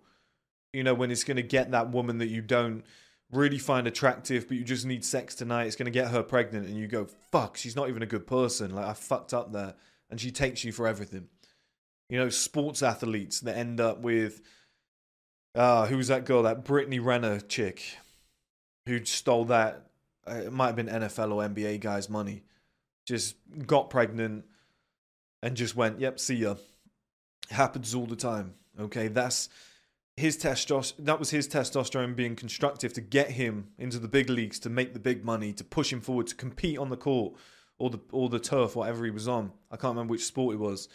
you 0.73 0.83
know 0.83 0.93
when 0.93 1.11
it's 1.11 1.23
going 1.23 1.37
to 1.37 1.43
get 1.43 1.71
that 1.71 1.91
woman 1.91 2.17
that 2.17 2.27
you 2.27 2.41
don't 2.41 2.83
really 3.31 3.57
find 3.57 3.87
attractive, 3.87 4.47
but 4.47 4.57
you 4.57 4.63
just 4.63 4.85
need 4.85 5.03
sex 5.03 5.35
tonight. 5.35 5.65
It's 5.65 5.75
going 5.75 5.85
to 5.85 5.91
get 5.91 6.09
her 6.09 6.23
pregnant, 6.23 6.67
and 6.67 6.77
you 6.77 6.87
go, 6.87 7.05
fuck, 7.31 7.57
she's 7.57 7.75
not 7.75 7.89
even 7.89 8.01
a 8.01 8.07
good 8.07 8.27
person. 8.27 8.73
Like, 8.73 8.85
I 8.85 8.93
fucked 8.93 9.33
up 9.33 9.51
there. 9.51 9.75
And 10.09 10.21
she 10.21 10.31
takes 10.31 10.63
you 10.63 10.71
for 10.71 10.87
everything. 10.87 11.27
You 12.09 12.17
know, 12.17 12.29
sports 12.29 12.81
athletes 12.81 13.41
that 13.41 13.57
end 13.57 13.81
up 13.81 13.99
with, 13.99 14.41
uh, 15.57 15.87
who's 15.87 16.07
that 16.07 16.25
girl? 16.25 16.43
That 16.43 16.63
Brittany 16.63 16.99
Renner 16.99 17.39
chick 17.39 17.83
who 18.85 19.03
stole 19.03 19.45
that, 19.45 19.87
uh, 20.25 20.35
it 20.45 20.53
might 20.53 20.67
have 20.67 20.75
been 20.75 20.87
NFL 20.87 21.33
or 21.33 21.47
NBA 21.47 21.81
guy's 21.81 22.09
money. 22.09 22.43
Just 23.05 23.35
got 23.65 23.89
pregnant 23.89 24.45
and 25.41 25.57
just 25.57 25.75
went, 25.75 25.99
yep, 25.99 26.19
see 26.19 26.35
ya. 26.35 26.55
Happens 27.49 27.95
all 27.95 28.05
the 28.05 28.15
time. 28.15 28.53
Okay, 28.79 29.07
that's 29.07 29.49
his 30.17 30.35
testosterone 30.35 31.05
that 31.05 31.19
was 31.19 31.29
his 31.29 31.47
testosterone 31.47 32.15
being 32.15 32.35
constructive 32.35 32.91
to 32.93 33.01
get 33.01 33.31
him 33.31 33.67
into 33.77 33.99
the 33.99 34.07
big 34.07 34.29
leagues 34.29 34.59
to 34.59 34.69
make 34.69 34.93
the 34.93 34.99
big 34.99 35.23
money 35.23 35.53
to 35.53 35.63
push 35.63 35.93
him 35.93 36.01
forward 36.01 36.25
to 36.25 36.35
compete 36.35 36.77
on 36.79 36.89
the 36.89 36.97
court 36.97 37.35
or 37.77 37.91
the 37.91 37.99
or 38.11 38.27
the 38.27 38.39
turf 38.39 38.75
whatever 38.75 39.05
he 39.05 39.11
was 39.11 39.27
on 39.27 39.51
i 39.69 39.77
can't 39.77 39.91
remember 39.91 40.09
which 40.09 40.25
sport 40.25 40.55
it 40.55 40.57
was 40.57 40.89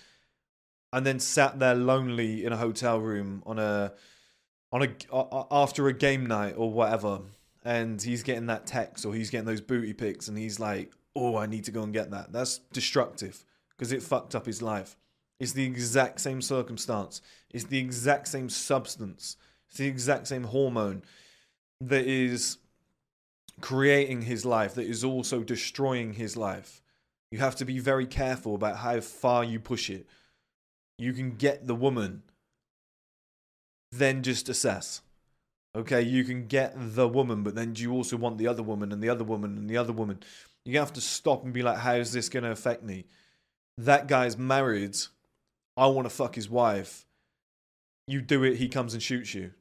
and 0.93 1.07
then 1.07 1.21
sat 1.21 1.61
there 1.61 1.77
lonely 1.77 2.45
in 2.45 2.53
a 2.53 2.57
hotel 2.57 2.99
room 2.99 3.45
on 3.47 3.61
a 3.61 3.93
on 4.73 4.83
a 4.83 5.45
after 5.51 5.89
a 5.89 5.93
game 5.93 6.27
night 6.27 6.55
or 6.57 6.73
whatever 6.73 7.21
and 7.65 8.03
he's 8.03 8.23
getting 8.23 8.47
that 8.47 8.67
text 8.67 9.05
or 9.05 9.15
he's 9.15 9.31
getting 9.31 9.47
those 9.47 9.61
booty 9.61 9.93
pics 9.93 10.29
and 10.29 10.39
he's 10.39 10.59
like 10.59 10.93
oh 11.15 11.37
i 11.37 11.47
need 11.47 11.65
to 11.65 11.71
go 11.71 11.83
and 11.83 11.93
get 11.93 12.11
that 12.11 12.33
that's 12.33 12.59
destructive 12.73 13.45
because 13.71 13.93
it 13.93 14.03
fucked 14.03 14.35
up 14.35 14.47
his 14.47 14.63
life 14.63 14.97
it's 15.43 15.55
the 15.55 15.65
exact 15.65 16.21
same 16.21 16.41
circumstance. 16.41 17.21
It's 17.51 17.65
the 17.65 17.79
exact 17.79 18.29
same 18.29 18.49
substance. 18.49 19.37
It's 19.69 19.79
the 19.79 19.89
exact 19.89 20.29
same 20.29 20.45
hormone 20.45 21.03
that 21.81 22.07
is 22.07 22.59
creating 23.61 24.23
his 24.23 24.45
life, 24.47 24.75
that 24.75 24.87
is 24.87 25.03
also 25.03 25.43
destroying 25.43 26.13
his 26.13 26.37
life. 26.37 26.81
You 27.33 27.41
have 27.41 27.57
to 27.57 27.65
be 27.65 27.81
very 27.81 28.07
careful 28.07 28.55
about 28.55 28.77
how 28.77 29.01
far 29.01 29.43
you 29.43 29.59
push 29.59 29.91
it. 29.91 30.07
You 30.97 31.13
can 31.13 31.33
get 31.33 31.67
the 31.67 31.75
woman, 31.75 32.23
then 33.93 34.23
just 34.23 34.49
assess. 34.49 35.03
Okay, 35.75 36.03
you 36.03 36.25
can 36.25 36.47
get 36.47 36.75
the 36.77 37.09
woman, 37.09 37.43
but 37.43 37.55
then 37.55 37.73
do 37.73 37.83
you 37.83 37.93
also 37.93 38.17
want 38.17 38.39
the 38.39 38.49
other 38.49 38.63
woman 38.63 38.93
and 38.93 39.03
the 39.03 39.09
other 39.09 39.25
woman 39.25 39.57
and 39.57 39.71
the 39.71 39.77
other 39.77 39.93
woman? 39.93 40.21
You 40.65 40.79
have 40.79 40.93
to 40.95 41.01
stop 41.01 41.45
and 41.45 41.53
be 41.53 41.63
like, 41.63 41.79
how 41.79 41.95
is 41.95 42.13
this 42.13 42.29
going 42.29 42.45
to 42.45 42.51
affect 42.51 42.83
me? 42.83 43.05
That 43.79 44.07
guy's 44.07 44.37
married 44.37 44.97
I 45.77 45.87
want 45.87 46.07
to 46.07 46.15
fuck 46.15 46.35
his 46.35 46.51
wife. 46.51 47.07
You 48.07 48.21
do 48.21 48.43
it, 48.45 48.57
he 48.57 48.69
comes 48.69 48.95
and 48.95 49.03
shoots 49.03 49.35
you. 49.35 49.53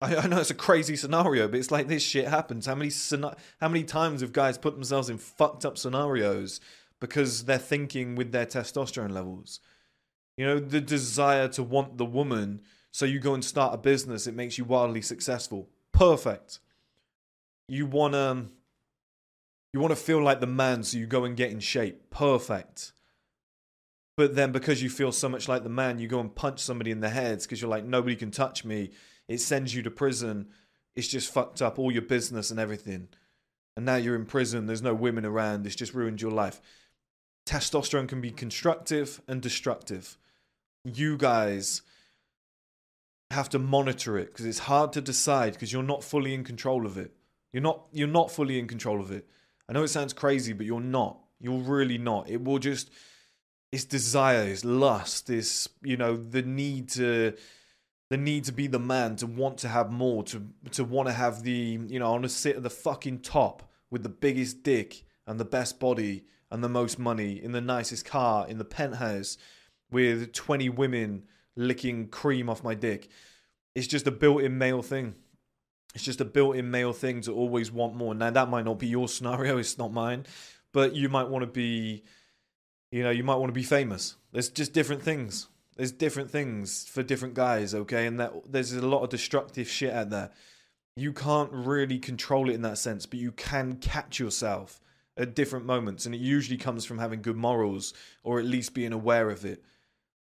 I, 0.00 0.16
I 0.16 0.26
know 0.26 0.40
it's 0.40 0.50
a 0.50 0.54
crazy 0.54 0.96
scenario, 0.96 1.48
but 1.48 1.58
it's 1.58 1.70
like 1.70 1.88
this 1.88 2.02
shit 2.02 2.28
happens. 2.28 2.66
How 2.66 2.74
many 2.74 2.90
how 3.60 3.68
many 3.68 3.84
times 3.84 4.20
have 4.20 4.32
guys 4.32 4.58
put 4.58 4.74
themselves 4.74 5.08
in 5.08 5.18
fucked 5.18 5.64
up 5.64 5.78
scenarios 5.78 6.60
because 7.00 7.44
they're 7.44 7.58
thinking 7.58 8.14
with 8.14 8.32
their 8.32 8.46
testosterone 8.46 9.12
levels? 9.12 9.60
You 10.36 10.46
know, 10.46 10.58
the 10.58 10.80
desire 10.80 11.48
to 11.48 11.62
want 11.62 11.96
the 11.96 12.04
woman, 12.04 12.60
so 12.96 13.04
you 13.04 13.18
go 13.18 13.34
and 13.34 13.44
start 13.44 13.74
a 13.74 13.76
business, 13.76 14.26
it 14.26 14.34
makes 14.34 14.56
you 14.56 14.64
wildly 14.64 15.02
successful. 15.02 15.68
Perfect. 15.92 16.60
You 17.68 17.84
wanna 17.84 18.46
you 19.74 19.80
wanna 19.80 19.96
feel 19.96 20.22
like 20.22 20.40
the 20.40 20.46
man, 20.46 20.82
so 20.82 20.96
you 20.96 21.06
go 21.06 21.24
and 21.26 21.36
get 21.36 21.50
in 21.50 21.60
shape. 21.60 22.08
Perfect. 22.08 22.92
But 24.16 24.34
then 24.34 24.50
because 24.50 24.82
you 24.82 24.88
feel 24.88 25.12
so 25.12 25.28
much 25.28 25.46
like 25.46 25.62
the 25.62 25.68
man, 25.68 25.98
you 25.98 26.08
go 26.08 26.20
and 26.20 26.34
punch 26.34 26.60
somebody 26.60 26.90
in 26.90 27.00
the 27.00 27.10
head 27.10 27.42
because 27.42 27.60
you're 27.60 27.68
like, 27.68 27.84
nobody 27.84 28.16
can 28.16 28.30
touch 28.30 28.64
me. 28.64 28.92
It 29.28 29.42
sends 29.42 29.74
you 29.74 29.82
to 29.82 29.90
prison. 29.90 30.48
It's 30.94 31.08
just 31.08 31.30
fucked 31.30 31.60
up 31.60 31.78
all 31.78 31.92
your 31.92 32.00
business 32.00 32.50
and 32.50 32.58
everything. 32.58 33.08
And 33.76 33.84
now 33.84 33.96
you're 33.96 34.16
in 34.16 34.24
prison. 34.24 34.64
There's 34.64 34.80
no 34.80 34.94
women 34.94 35.26
around. 35.26 35.66
It's 35.66 35.76
just 35.76 35.92
ruined 35.92 36.22
your 36.22 36.30
life. 36.30 36.62
Testosterone 37.44 38.08
can 38.08 38.22
be 38.22 38.30
constructive 38.30 39.20
and 39.28 39.42
destructive. 39.42 40.16
You 40.82 41.18
guys 41.18 41.82
have 43.30 43.48
to 43.50 43.58
monitor 43.58 44.18
it 44.18 44.26
because 44.26 44.46
it's 44.46 44.60
hard 44.60 44.92
to 44.92 45.00
decide 45.00 45.52
because 45.52 45.72
you're 45.72 45.82
not 45.82 46.04
fully 46.04 46.34
in 46.34 46.44
control 46.44 46.86
of 46.86 46.96
it. 46.96 47.12
You're 47.52 47.62
not 47.62 47.86
you're 47.92 48.08
not 48.08 48.30
fully 48.30 48.58
in 48.58 48.68
control 48.68 49.00
of 49.00 49.10
it. 49.10 49.28
I 49.68 49.72
know 49.72 49.82
it 49.82 49.88
sounds 49.88 50.12
crazy, 50.12 50.52
but 50.52 50.66
you're 50.66 50.80
not. 50.80 51.18
You're 51.40 51.58
really 51.58 51.98
not. 51.98 52.28
It 52.28 52.42
will 52.42 52.58
just 52.58 52.90
it's 53.72 53.84
desire, 53.84 54.42
it's 54.42 54.64
lust, 54.64 55.28
it's 55.28 55.68
you 55.82 55.96
know 55.96 56.16
the 56.16 56.42
need 56.42 56.88
to 56.90 57.34
the 58.08 58.16
need 58.16 58.44
to 58.44 58.52
be 58.52 58.68
the 58.68 58.78
man, 58.78 59.16
to 59.16 59.26
want 59.26 59.58
to 59.58 59.68
have 59.68 59.90
more, 59.90 60.22
to 60.24 60.46
to 60.72 60.84
want 60.84 61.08
to 61.08 61.12
have 61.12 61.42
the 61.42 61.78
you 61.88 61.98
know 61.98 62.06
I 62.06 62.10
want 62.10 62.22
to 62.24 62.28
sit 62.28 62.56
at 62.56 62.62
the 62.62 62.70
fucking 62.70 63.20
top 63.20 63.68
with 63.90 64.02
the 64.02 64.08
biggest 64.08 64.62
dick 64.62 65.04
and 65.26 65.40
the 65.40 65.44
best 65.44 65.80
body 65.80 66.24
and 66.50 66.62
the 66.62 66.68
most 66.68 66.98
money 66.98 67.42
in 67.42 67.52
the 67.52 67.60
nicest 67.60 68.04
car 68.04 68.46
in 68.48 68.58
the 68.58 68.64
penthouse 68.64 69.36
with 69.90 70.32
20 70.32 70.68
women 70.70 71.24
licking 71.56 72.08
cream 72.08 72.48
off 72.48 72.62
my 72.62 72.74
dick. 72.74 73.08
It's 73.74 73.86
just 73.86 74.06
a 74.06 74.10
built-in 74.10 74.56
male 74.58 74.82
thing. 74.82 75.14
It's 75.94 76.04
just 76.04 76.20
a 76.20 76.24
built-in 76.24 76.70
male 76.70 76.92
thing 76.92 77.22
to 77.22 77.32
always 77.32 77.72
want 77.72 77.94
more. 77.94 78.14
Now 78.14 78.30
that 78.30 78.48
might 78.48 78.64
not 78.64 78.78
be 78.78 78.86
your 78.86 79.08
scenario, 79.16 79.58
it's 79.58 79.78
not 79.78 79.92
mine, 79.92 80.26
but 80.72 80.94
you 80.94 81.08
might 81.08 81.28
want 81.28 81.42
to 81.42 81.50
be 81.50 82.04
you 82.90 83.02
know, 83.02 83.10
you 83.10 83.24
might 83.24 83.36
want 83.36 83.48
to 83.48 83.54
be 83.54 83.62
famous. 83.62 84.16
There's 84.32 84.48
just 84.48 84.72
different 84.72 85.02
things. 85.02 85.48
There's 85.76 85.92
different 85.92 86.30
things 86.30 86.88
for 86.88 87.02
different 87.02 87.34
guys, 87.34 87.74
okay? 87.74 88.06
And 88.06 88.18
that 88.20 88.32
there's 88.50 88.72
a 88.72 88.86
lot 88.86 89.02
of 89.02 89.10
destructive 89.10 89.68
shit 89.68 89.92
out 89.92 90.10
there. 90.10 90.30
You 90.96 91.12
can't 91.12 91.52
really 91.52 91.98
control 91.98 92.48
it 92.48 92.54
in 92.54 92.62
that 92.62 92.78
sense, 92.78 93.04
but 93.04 93.18
you 93.18 93.32
can 93.32 93.76
catch 93.76 94.18
yourself 94.18 94.80
at 95.16 95.34
different 95.34 95.66
moments. 95.66 96.06
And 96.06 96.14
it 96.14 96.20
usually 96.20 96.56
comes 96.56 96.84
from 96.86 96.98
having 96.98 97.20
good 97.20 97.36
morals 97.36 97.92
or 98.22 98.38
at 98.38 98.46
least 98.46 98.72
being 98.72 98.92
aware 98.92 99.28
of 99.28 99.44
it. 99.44 99.62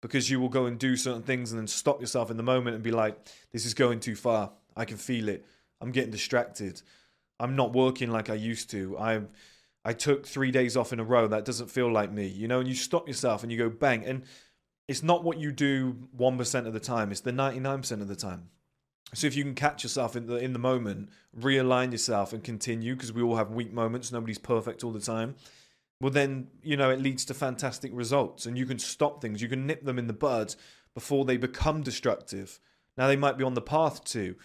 Because 0.04 0.28
you 0.28 0.38
will 0.38 0.50
go 0.50 0.66
and 0.66 0.78
do 0.78 0.98
certain 0.98 1.22
things 1.22 1.50
and 1.50 1.58
then 1.58 1.66
stop 1.66 1.98
yourself 1.98 2.30
in 2.30 2.36
the 2.36 2.42
moment 2.42 2.74
and 2.74 2.84
be 2.84 2.90
like, 2.90 3.16
this 3.52 3.64
is 3.64 3.72
going 3.72 4.00
too 4.00 4.14
far. 4.14 4.50
I 4.76 4.84
can 4.84 4.98
feel 4.98 5.30
it. 5.30 5.46
I'm 5.80 5.92
getting 5.92 6.10
distracted. 6.10 6.82
I'm 7.40 7.56
not 7.56 7.72
working 7.72 8.10
like 8.10 8.28
I 8.28 8.34
used 8.34 8.68
to. 8.72 8.98
I'm 8.98 9.30
I 9.82 9.94
took 9.94 10.26
three 10.26 10.50
days 10.50 10.76
off 10.76 10.92
in 10.92 11.00
a 11.00 11.04
row. 11.04 11.26
That 11.26 11.46
doesn't 11.46 11.70
feel 11.70 11.90
like 11.90 12.12
me, 12.12 12.26
you 12.26 12.48
know. 12.48 12.60
And 12.60 12.68
you 12.68 12.74
stop 12.74 13.08
yourself 13.08 13.42
and 13.42 13.50
you 13.50 13.56
go 13.56 13.70
bang, 13.70 14.04
and 14.04 14.24
it's 14.88 15.02
not 15.02 15.24
what 15.24 15.38
you 15.38 15.52
do 15.52 15.96
one 16.12 16.36
percent 16.36 16.66
of 16.66 16.74
the 16.74 16.80
time. 16.80 17.10
It's 17.10 17.20
the 17.22 17.32
ninety 17.32 17.60
nine 17.60 17.78
percent 17.78 18.02
of 18.02 18.08
the 18.08 18.14
time. 18.16 18.50
So 19.14 19.26
if 19.26 19.34
you 19.34 19.42
can 19.42 19.54
catch 19.54 19.84
yourself 19.84 20.16
in 20.16 20.26
the 20.26 20.36
in 20.36 20.52
the 20.52 20.58
moment, 20.58 21.08
realign 21.38 21.92
yourself, 21.92 22.34
and 22.34 22.44
continue, 22.44 22.94
because 22.94 23.12
we 23.12 23.22
all 23.22 23.36
have 23.36 23.52
weak 23.52 23.72
moments. 23.72 24.12
Nobody's 24.12 24.38
perfect 24.38 24.84
all 24.84 24.92
the 24.92 25.00
time. 25.00 25.34
Well, 26.00 26.10
then 26.10 26.48
you 26.62 26.76
know 26.76 26.90
it 26.90 27.00
leads 27.00 27.24
to 27.26 27.34
fantastic 27.34 27.90
results, 27.94 28.46
and 28.46 28.58
you 28.58 28.66
can 28.66 28.78
stop 28.78 29.20
things. 29.20 29.40
You 29.40 29.48
can 29.48 29.66
nip 29.66 29.84
them 29.84 29.98
in 29.98 30.06
the 30.06 30.12
bud 30.12 30.54
before 30.94 31.24
they 31.24 31.36
become 31.36 31.82
destructive. 31.82 32.60
Now 32.96 33.06
they 33.08 33.16
might 33.16 33.38
be 33.38 33.44
on 33.44 33.54
the 33.54 33.60
path 33.60 34.04
to. 34.06 34.36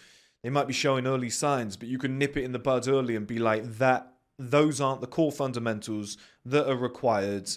They 0.42 0.50
might 0.50 0.66
be 0.66 0.72
showing 0.72 1.06
early 1.06 1.30
signs, 1.30 1.76
but 1.76 1.88
you 1.88 1.98
can 1.98 2.18
nip 2.18 2.36
it 2.36 2.44
in 2.44 2.52
the 2.52 2.58
bud 2.58 2.88
early 2.88 3.14
and 3.14 3.26
be 3.26 3.38
like, 3.38 3.78
that 3.78 4.14
those 4.38 4.80
aren't 4.80 5.02
the 5.02 5.06
core 5.06 5.32
fundamentals 5.32 6.16
that 6.46 6.68
are 6.68 6.76
required 6.76 7.50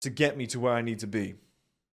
to 0.00 0.10
get 0.10 0.36
me 0.36 0.46
to 0.46 0.60
where 0.60 0.74
I 0.74 0.82
need 0.82 1.00
to 1.00 1.06
be. 1.06 1.34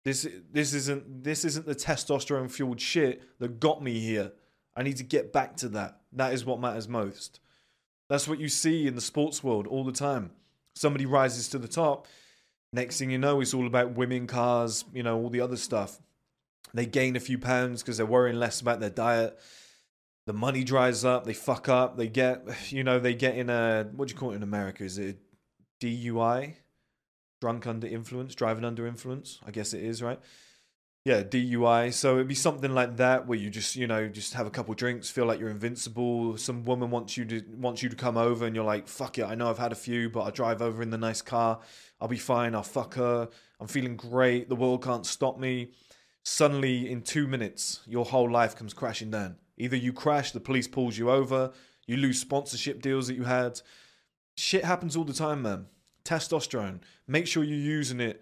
This 0.03 0.27
this 0.51 0.73
isn't 0.73 1.23
this 1.23 1.45
isn't 1.45 1.67
the 1.67 1.75
testosterone 1.75 2.49
fueled 2.49 2.81
shit 2.81 3.21
that 3.39 3.59
got 3.59 3.83
me 3.83 3.99
here. 3.99 4.31
I 4.75 4.81
need 4.81 4.97
to 4.97 5.03
get 5.03 5.31
back 5.31 5.57
to 5.57 5.69
that. 5.69 5.99
That 6.13 6.33
is 6.33 6.45
what 6.45 6.59
matters 6.59 6.87
most. 6.87 7.39
That's 8.07 8.27
what 8.27 8.39
you 8.39 8.49
see 8.49 8.87
in 8.87 8.95
the 8.95 9.01
sports 9.01 9.43
world 9.43 9.67
all 9.67 9.83
the 9.83 9.91
time. 9.91 10.31
Somebody 10.79 11.05
rises 11.05 11.49
to 11.49 11.59
the 11.59 11.67
top. 11.67 12.07
Next 12.71 12.99
thing 12.99 13.11
you 13.11 13.17
know, 13.17 13.41
it's 13.41 13.53
all 13.53 13.67
about 13.67 13.95
women, 13.95 14.27
cars, 14.27 14.85
you 14.93 15.03
know, 15.03 15.17
all 15.17 15.29
the 15.29 15.41
other 15.41 15.57
stuff. 15.57 15.99
They 16.73 16.85
gain 16.85 17.15
a 17.15 17.19
few 17.19 17.39
pounds 17.39 17.81
because 17.81 17.97
they're 17.97 18.05
worrying 18.05 18.37
less 18.37 18.61
about 18.61 18.79
their 18.79 18.91
diet 18.91 19.39
the 20.29 20.33
money 20.33 20.63
dries 20.63 21.03
up, 21.03 21.25
they 21.25 21.33
fuck 21.33 21.67
up, 21.67 21.97
they 21.97 22.07
get, 22.07 22.43
you 22.71 22.83
know, 22.83 22.99
they 22.99 23.15
get 23.15 23.35
in 23.35 23.49
a, 23.49 23.89
what 23.95 24.07
do 24.07 24.13
you 24.13 24.17
call 24.19 24.31
it 24.31 24.35
in 24.35 24.43
America? 24.43 24.83
Is 24.83 24.99
it 24.99 25.17
DUI? 25.81 26.53
Drunk 27.41 27.65
under 27.65 27.87
influence, 27.87 28.35
driving 28.35 28.63
under 28.63 28.85
influence? 28.85 29.39
I 29.43 29.49
guess 29.49 29.73
it 29.73 29.81
is, 29.81 30.03
right? 30.03 30.19
Yeah, 31.09 31.23
DUI. 31.23 31.91
So 31.91 32.15
it'd 32.15 32.27
be 32.27 32.35
something 32.35 32.71
like 32.75 32.97
that 32.97 33.25
where 33.25 33.39
you 33.39 33.49
just, 33.49 33.75
you 33.75 33.87
know, 33.87 34.07
just 34.07 34.35
have 34.35 34.45
a 34.45 34.51
couple 34.51 34.75
drinks, 34.75 35.09
feel 35.09 35.25
like 35.25 35.39
you're 35.39 35.49
invincible. 35.49 36.37
Some 36.37 36.63
woman 36.65 36.91
wants 36.91 37.17
you 37.17 37.25
to 37.25 37.43
wants 37.57 37.81
you 37.81 37.89
to 37.89 37.95
come 37.95 38.15
over, 38.15 38.45
and 38.45 38.55
you're 38.55 38.63
like, 38.63 38.87
fuck 38.87 39.17
it, 39.17 39.23
I 39.23 39.33
know 39.33 39.49
I've 39.49 39.57
had 39.57 39.71
a 39.71 39.75
few, 39.75 40.11
but 40.11 40.19
I'll 40.21 40.31
drive 40.31 40.61
over 40.61 40.83
in 40.83 40.91
the 40.91 40.99
nice 40.99 41.23
car. 41.23 41.61
I'll 41.99 42.07
be 42.07 42.17
fine. 42.17 42.53
I'll 42.53 42.61
fuck 42.61 42.93
her. 42.93 43.27
I'm 43.59 43.65
feeling 43.65 43.95
great. 43.95 44.49
The 44.49 44.55
world 44.55 44.83
can't 44.83 45.03
stop 45.03 45.39
me. 45.39 45.71
Suddenly, 46.21 46.91
in 46.91 47.01
two 47.01 47.25
minutes, 47.25 47.79
your 47.87 48.05
whole 48.05 48.29
life 48.29 48.55
comes 48.55 48.75
crashing 48.75 49.09
down. 49.09 49.37
Either 49.57 49.75
you 49.75 49.91
crash, 49.91 50.31
the 50.31 50.39
police 50.39 50.67
pulls 50.67 50.95
you 50.95 51.09
over, 51.09 51.51
you 51.87 51.97
lose 51.97 52.19
sponsorship 52.19 52.83
deals 52.83 53.07
that 53.07 53.15
you 53.15 53.23
had. 53.23 53.59
Shit 54.35 54.63
happens 54.63 54.95
all 54.95 55.05
the 55.05 55.13
time, 55.13 55.41
man. 55.41 55.65
Testosterone. 56.05 56.81
Make 57.07 57.25
sure 57.25 57.43
you're 57.43 57.57
using 57.57 57.99
it 57.99 58.21